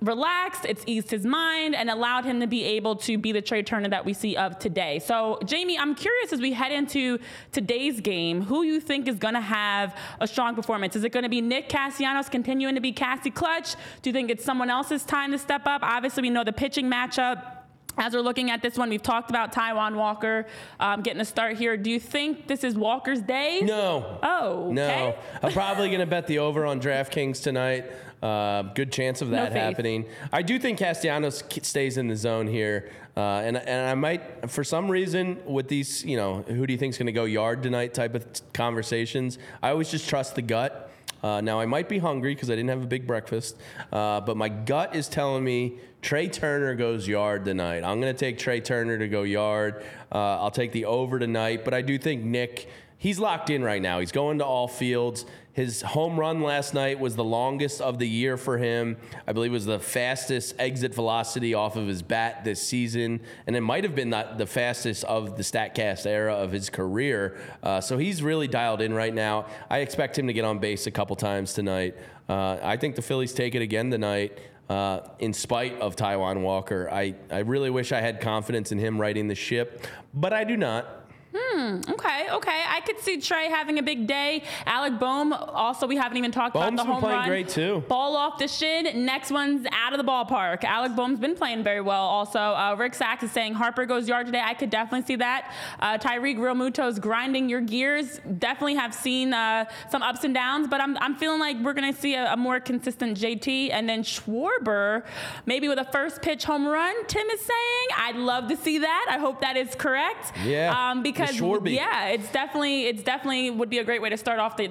[0.00, 3.62] relaxed, it's eased his mind, and allowed him to be able to be the Trea
[3.62, 4.98] Turner that we see of today.
[4.98, 7.18] So, Jamie, I'm curious as we head into
[7.52, 10.96] today's game, who you think is going to have a strong performance?
[10.96, 13.74] Is it going to be Nick Castellanos continuing to be Cassie Clutch?
[14.02, 15.82] Do you think it's someone else's time to step up?
[15.82, 17.55] Obviously, we know the pitching matchup
[17.96, 20.46] as we're looking at this one, we've talked about Taijuan Walker
[20.80, 21.76] um, getting a start here.
[21.76, 23.60] Do you think this is Walker's day?
[23.62, 24.18] No.
[24.22, 24.72] Oh, okay.
[24.74, 25.14] No.
[25.42, 27.90] I'm probably going to bet the over on DraftKings tonight.
[28.22, 29.62] Uh, good chance of that faith.
[29.62, 30.06] happening.
[30.32, 32.90] I do think Castellanos stays in the zone here.
[33.16, 36.78] Uh, and, and I might, for some reason, with these, you know, who do you
[36.78, 40.42] think is going to go yard tonight type of conversations, I always just trust the
[40.42, 40.85] gut.
[41.22, 43.56] Uh, now, I might be hungry because I didn't have a big breakfast,
[43.92, 47.82] uh, but my gut is telling me Trea Turner goes yard tonight.
[47.82, 49.84] I'm going to take Trea Turner to go yard.
[50.12, 52.68] Uh, I'll take the over tonight, but I do think Nick,
[52.98, 54.00] he's locked in right now.
[54.00, 55.26] He's going to all fields.
[55.52, 58.98] His home run last night was the longest of the year for him.
[59.26, 63.56] I believe it was the fastest exit velocity off of his bat this season, and
[63.56, 67.38] it might have been the, the fastest of the StatCast era of his career.
[67.62, 69.46] Uh, so he's really dialed in right now.
[69.70, 71.96] I expect him to get on base a couple times tonight.
[72.28, 74.38] Uh, I think the Phillies take it again tonight.
[74.68, 79.00] Uh, in spite of Taijuan Walker, I, I really wish I had confidence in him
[79.00, 81.05] riding the ship, but I do not.
[81.36, 82.62] Okay, okay.
[82.68, 84.42] I could see Trea having a big day.
[84.66, 87.28] Alec Bohm, also, we haven't even talked Bohm's about the been home playing run.
[87.28, 87.84] great, too.
[87.88, 89.04] Ball off the shin.
[89.04, 90.64] Next one's out of the ballpark.
[90.64, 92.38] Alec Bohm's been playing very well also.
[92.38, 94.42] Uh, Rick Sachs is saying Harper goes yard today.
[94.44, 95.52] I could definitely see that.
[95.80, 98.20] Uh, Tyreek Realmuto's grinding your gears.
[98.38, 101.92] Definitely have seen uh, some ups and downs, but I'm, I'm feeling like we're going
[101.92, 103.70] to see a, a more consistent JT.
[103.72, 105.04] And then Schwarber,
[105.46, 107.88] maybe with a first pitch home run, Tim is saying.
[107.98, 109.06] I'd love to see that.
[109.08, 110.32] I hope that is correct.
[110.44, 111.40] Yeah, Um, the because
[111.74, 114.70] yeah, it's definitely it's definitely would be a great way to start off the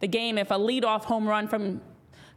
[0.00, 1.80] the game if a leadoff home run from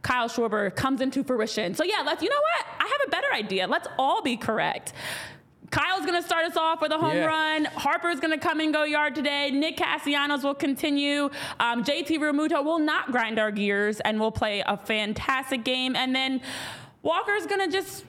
[0.02, 1.74] Kyle Schwarber comes into fruition.
[1.74, 2.66] So yeah, let's you know what?
[2.80, 3.66] I have a better idea.
[3.66, 4.92] Let's all be correct.
[5.70, 7.26] Kyle's gonna start us off with a home Yeah.
[7.26, 7.64] run.
[7.66, 9.50] Harper's gonna come and go yard today.
[9.50, 11.28] Nick Castellanos will continue.
[11.60, 15.94] Um, JT Realmuto will not grind our gears and will play a fantastic game.
[15.94, 16.40] And then
[17.02, 18.04] Walker's gonna just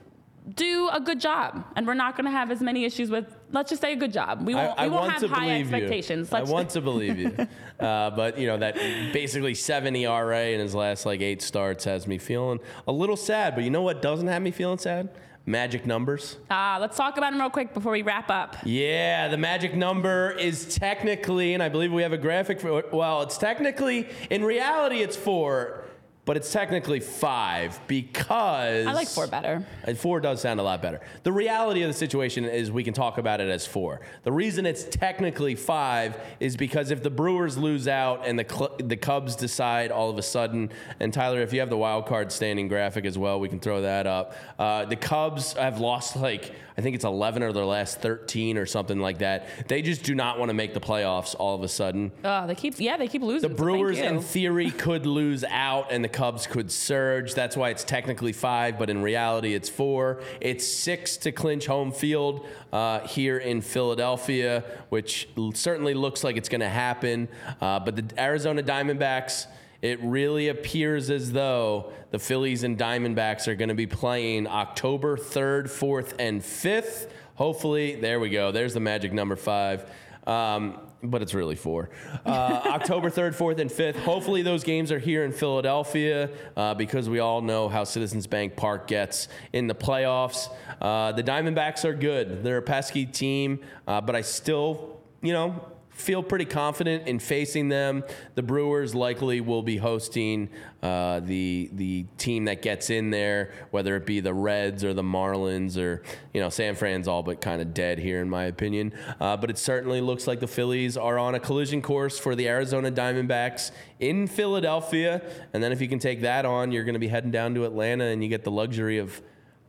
[0.54, 3.36] do a good job, and we're not gonna have as many issues with.
[3.52, 4.46] Let's just say a good job.
[4.46, 6.30] We won't, I, I we won't want have to high believe expectations.
[6.30, 6.38] you.
[6.38, 7.36] I want to believe you.
[7.80, 8.74] Uh, but you know that
[9.10, 13.54] basically seven ERA in his last like eight starts has me feeling a little sad.
[13.54, 15.08] But you know what doesn't have me feeling sad?
[15.46, 16.36] Magic numbers.
[16.50, 18.58] Uh, let's talk about them real quick before we wrap up.
[18.64, 22.84] Yeah, the magic number is technically, and I believe we have a graphic for.
[22.92, 25.79] Well, it's technically, in reality, it's four,
[26.24, 29.64] but it's technically five because I like four better.
[29.84, 31.00] And four does sound a lot better.
[31.22, 34.00] The reality of the situation is we can talk about it as four.
[34.22, 38.76] The reason it's technically five is because if the Brewers lose out and the Cl-
[38.78, 42.30] the Cubs decide all of a sudden, and Tyler, if you have the wild card
[42.32, 44.34] standing graphic as well, we can throw that up.
[44.58, 48.64] Uh, the Cubs have lost like I think it's 11 of their last 13 or
[48.64, 49.68] something like that.
[49.68, 52.10] They just do not want to make the playoffs all of a sudden.
[52.24, 53.50] Oh, they keep yeah, they keep losing.
[53.50, 57.34] The Brewers, in theory, could lose out and the Cubs could surge.
[57.34, 60.22] That's why it's technically five, but in reality, it's four.
[60.40, 66.48] It's six to clinch home field uh, here in Philadelphia, which certainly looks like it's
[66.48, 67.28] going to happen.
[67.60, 69.46] Uh, but the Arizona Diamondbacks.
[69.82, 75.16] It really appears as though the Phillies and Diamondbacks are going to be playing October
[75.16, 77.08] 3rd, 4th, and 5th.
[77.36, 78.52] Hopefully, there we go.
[78.52, 79.90] There's the magic number five.
[80.26, 81.90] Um, but it's really four.
[82.26, 83.96] Uh, October 3rd, 4th, and 5th.
[83.96, 88.56] Hopefully, those games are here in Philadelphia uh, because we all know how Citizens Bank
[88.56, 90.48] Park gets in the playoffs.
[90.80, 92.42] Uh, the Diamondbacks are good.
[92.42, 95.64] They're a pesky team, uh, but I still, you know,
[96.00, 98.02] feel pretty confident in facing them.
[98.34, 100.48] The Brewers likely will be hosting
[100.82, 105.02] uh, the the team that gets in there, whether it be the Reds or the
[105.02, 108.92] Marlins or you know San Fran's all but kind of dead here in my opinion.
[109.20, 112.48] Uh, but it certainly looks like the Phillies are on a collision course for the
[112.48, 113.70] Arizona Diamondbacks
[114.00, 115.22] in Philadelphia,
[115.52, 117.64] and then if you can take that on, you're going to be heading down to
[117.64, 119.20] Atlanta, and you get the luxury of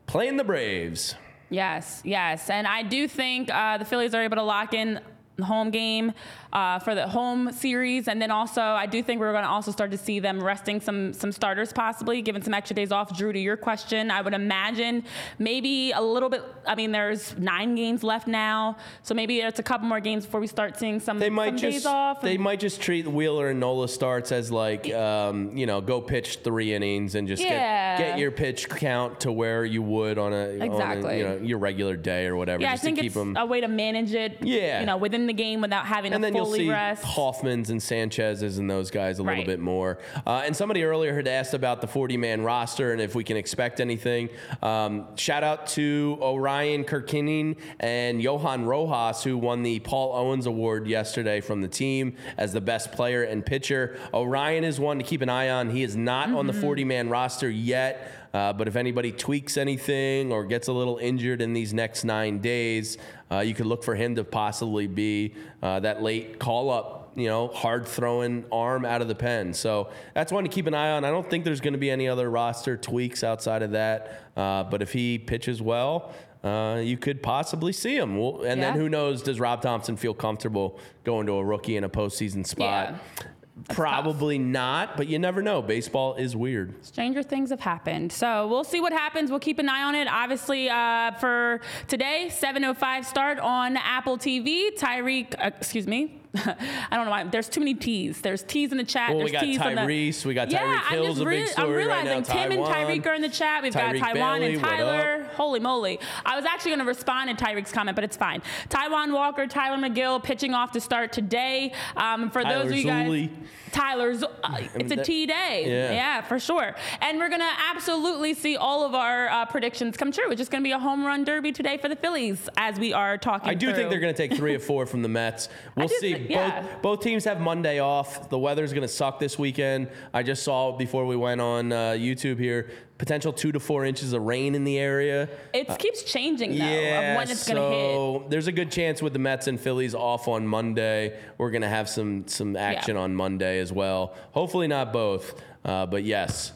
[0.07, 1.15] playing the Braves.
[1.49, 5.01] Yes, yes, and I do think uh, the Phillies are able to lock in
[5.43, 6.13] home game
[6.53, 9.71] uh, for the home series, and then also I do think we're going to also
[9.71, 13.15] start to see them resting some some starters, possibly giving some extra days off.
[13.17, 15.03] Drew, to your question, I would imagine
[15.39, 16.43] maybe a little bit.
[16.67, 20.39] I mean, there's nine games left now, so maybe it's a couple more games before
[20.41, 22.21] we start seeing some, They some might days off.
[22.21, 26.39] they might just treat Wheeler and Nola starts as like um, you know go pitch
[26.43, 27.97] three innings and just Yeah.
[27.97, 31.17] get, get your pitch count to where you would on a, on a, Exactly.
[31.17, 33.45] you know your regular day or whatever yeah, I just think to it's them a
[33.45, 34.37] way to manage it.
[34.41, 34.79] Yeah.
[34.81, 37.03] you know, within the game without having and to then you'll see rest.
[37.03, 39.99] Hoffman's and Sanchez's and those guys a little bit more.
[40.25, 43.37] Uh, and somebody earlier had asked about the 40 man roster and if we can
[43.37, 44.29] expect anything.
[44.61, 50.87] Um, shout out to Orion Kerkering and Johan Rojas, who won the Paul Owens Award
[50.87, 53.97] yesterday from the team as the best player and pitcher.
[54.13, 55.69] Orion is one to keep an eye on.
[55.69, 58.20] He is not on the 40 man roster yet.
[58.33, 62.39] Uh, but if anybody tweaks anything or gets a little injured in these next nine
[62.39, 62.97] days,
[63.29, 67.27] uh, you could look for him to possibly be uh, that late call up, you
[67.27, 69.53] know, hard throwing arm out of the pen.
[69.53, 71.03] So that's one to keep an eye on.
[71.03, 74.21] I don't think there's going to be any other roster tweaks outside of that.
[74.37, 76.13] Uh, but if he pitches well,
[76.43, 78.17] uh, you could possibly see him.
[78.17, 79.21] Well, and then who knows?
[79.21, 82.95] Does Rob Thomson feel comfortable going to a rookie in a postseason spot?
[83.19, 83.27] Yeah.
[83.69, 85.61] Probably not, but you never know.
[85.61, 86.85] Baseball is weird.
[86.85, 88.11] Stranger things have happened.
[88.11, 89.29] So we'll see what happens.
[89.29, 90.07] We'll keep an eye on it.
[90.07, 94.75] Obviously, uh, for today, 7.05 start on Apple TV.
[94.77, 96.20] Tyreek, uh, excuse me.
[96.35, 97.23] I don't know why.
[97.25, 98.21] There's too many T's.
[98.21, 99.09] There's T's in the chat.
[99.09, 101.47] Well, There's we got T's on the- Tyrese, we got yeah, Tyreek I'm Hill's big
[101.47, 103.63] story I'm right realizing now, Tim and Tyreek are in the chat.
[103.63, 104.63] We've Tyreek got Taiwan Bailey, and?
[104.63, 105.29] Tyler.
[105.35, 105.99] Holy moly.
[106.25, 108.41] I was actually going to respond to Tyreek's comment, but it's fine.
[108.69, 111.73] Taijuan Walker, Tylor Megill pitching off to start today.
[111.97, 113.29] Um, for Tyler those of you guys, Zulli.
[113.71, 115.65] Tyler, Z- uh, it's a T day.
[115.67, 115.91] Yeah.
[115.91, 116.75] yeah, for sure.
[117.01, 120.29] And we're going to absolutely see all of our uh, predictions come true.
[120.31, 122.93] It's just going to be a home run derby today for the Phillies as we
[122.93, 123.49] are talking.
[123.49, 125.49] I do think they're going to take three or four from the Mets.
[125.75, 126.20] We'll see.
[126.21, 126.61] Think- yeah.
[126.61, 128.29] Both both teams have Monday off.
[128.29, 129.87] The weather's going to suck this weekend.
[130.13, 132.69] I just saw before we went on uh, YouTube here
[133.01, 135.27] potential two to four inches of rain in the area.
[135.55, 137.95] It keeps changing though yeah, of when it's going to hit.
[137.95, 141.63] so there's a good chance with the Mets and Phillies off on Monday, we're going
[141.63, 144.13] to have some some action on Monday as well.
[144.33, 146.51] Hopefully not both, uh, but yes.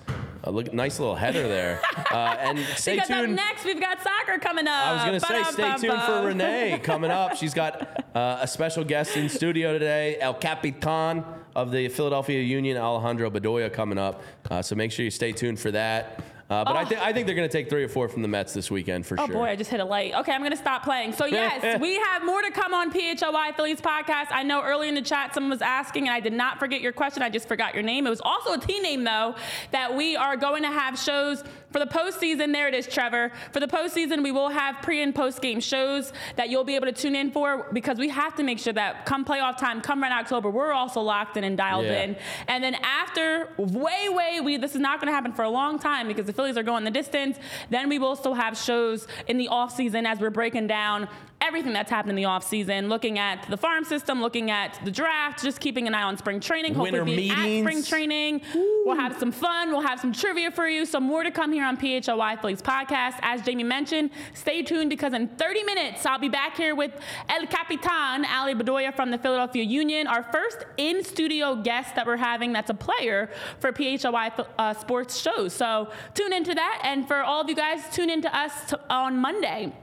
[0.46, 1.82] Uh, look, nice little header there.
[2.12, 3.36] Uh, and stay Because tuned.
[3.36, 4.74] next we've got soccer coming up.
[4.74, 7.36] I was going to say, stay tuned for Renee coming up.
[7.36, 11.24] She's got uh, a special guest in studio today, El Capitan
[11.56, 14.22] of the Philadelphia Union, Alejandro Bedoya, coming up.
[14.50, 16.24] Uh, so make sure you stay tuned for that.
[16.48, 16.86] Uh, but I, Oh.
[16.86, 19.06] think I think they're going to take three or four from the Mets this weekend
[19.08, 19.36] for Oh sure.
[19.36, 20.14] Oh boy, I just hit a light.
[20.14, 21.14] Okay, I'm gonna stop playing.
[21.14, 24.28] So yes, we have more to come on PHLY Phillies podcast.
[24.30, 26.92] I know early in the chat someone was asking, and I did not forget your
[26.92, 27.24] question.
[27.24, 28.06] I just forgot your name.
[28.06, 29.34] It was also a team name though.
[29.72, 31.44] That we are going to have shows
[31.76, 32.54] for the postseason.
[32.54, 33.34] There it is, Trevor.
[33.52, 36.86] For the postseason, we will have pre and post game shows that you'll be able
[36.86, 40.02] to tune in for because we have to make sure that come playoff time, come
[40.02, 42.04] right October, we're also locked in and dialed Yeah.
[42.04, 42.16] in.
[42.48, 45.78] And then after, way, way, we this is not going to happen for a long
[45.78, 47.38] time because the Phillies are going the distance.
[47.70, 51.10] Then we will still have shows in the off season as we're breaking down
[51.46, 54.92] everything that's happened in the off season, looking at the farm system, looking at the
[54.92, 56.74] draft, just keeping an eye on spring training.
[56.74, 57.88] Hopefully, Winter being at spring meetings.
[57.88, 58.42] training.
[58.86, 59.70] We'll have some fun.
[59.72, 60.86] We'll have some trivia for you.
[60.86, 63.16] So more to come here on PHLY Phillies podcast.
[63.22, 66.92] As Jamie mentioned, stay tuned because in 30 minutes I'll be back here with
[67.30, 72.18] El Capitan Ali Bedoya from the Philadelphia Union, our first in studio guest that we're
[72.18, 72.54] having.
[72.54, 73.30] That's a player
[73.60, 75.54] for PHLY uh, sports shows.
[75.54, 79.18] So tune into that, and for all of you guys, tune into us t- on
[79.18, 79.74] Monday.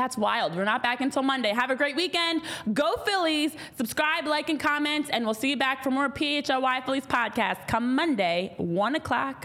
[0.00, 0.56] That's wild.
[0.56, 1.50] We're not back until Monday.
[1.50, 2.40] Have a great weekend.
[2.72, 3.52] Go Phillies.
[3.76, 7.94] Subscribe, like, and comment, and we'll see you back for more PHLY Phillies podcast come
[7.94, 9.44] Monday, 1 o'clock.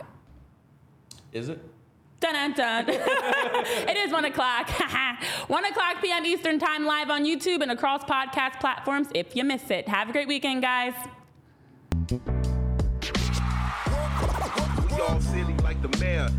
[1.33, 1.61] Is it?
[2.21, 2.85] Dun dun dun.
[2.87, 4.69] it is 1 o'clock.
[5.49, 6.25] 1 o'clock p.m.
[6.25, 9.89] Eastern Time live on YouTube and across podcast platforms if you miss it.
[9.89, 10.93] Have a great weekend, guys.
[14.89, 16.29] We all silly like the mayor.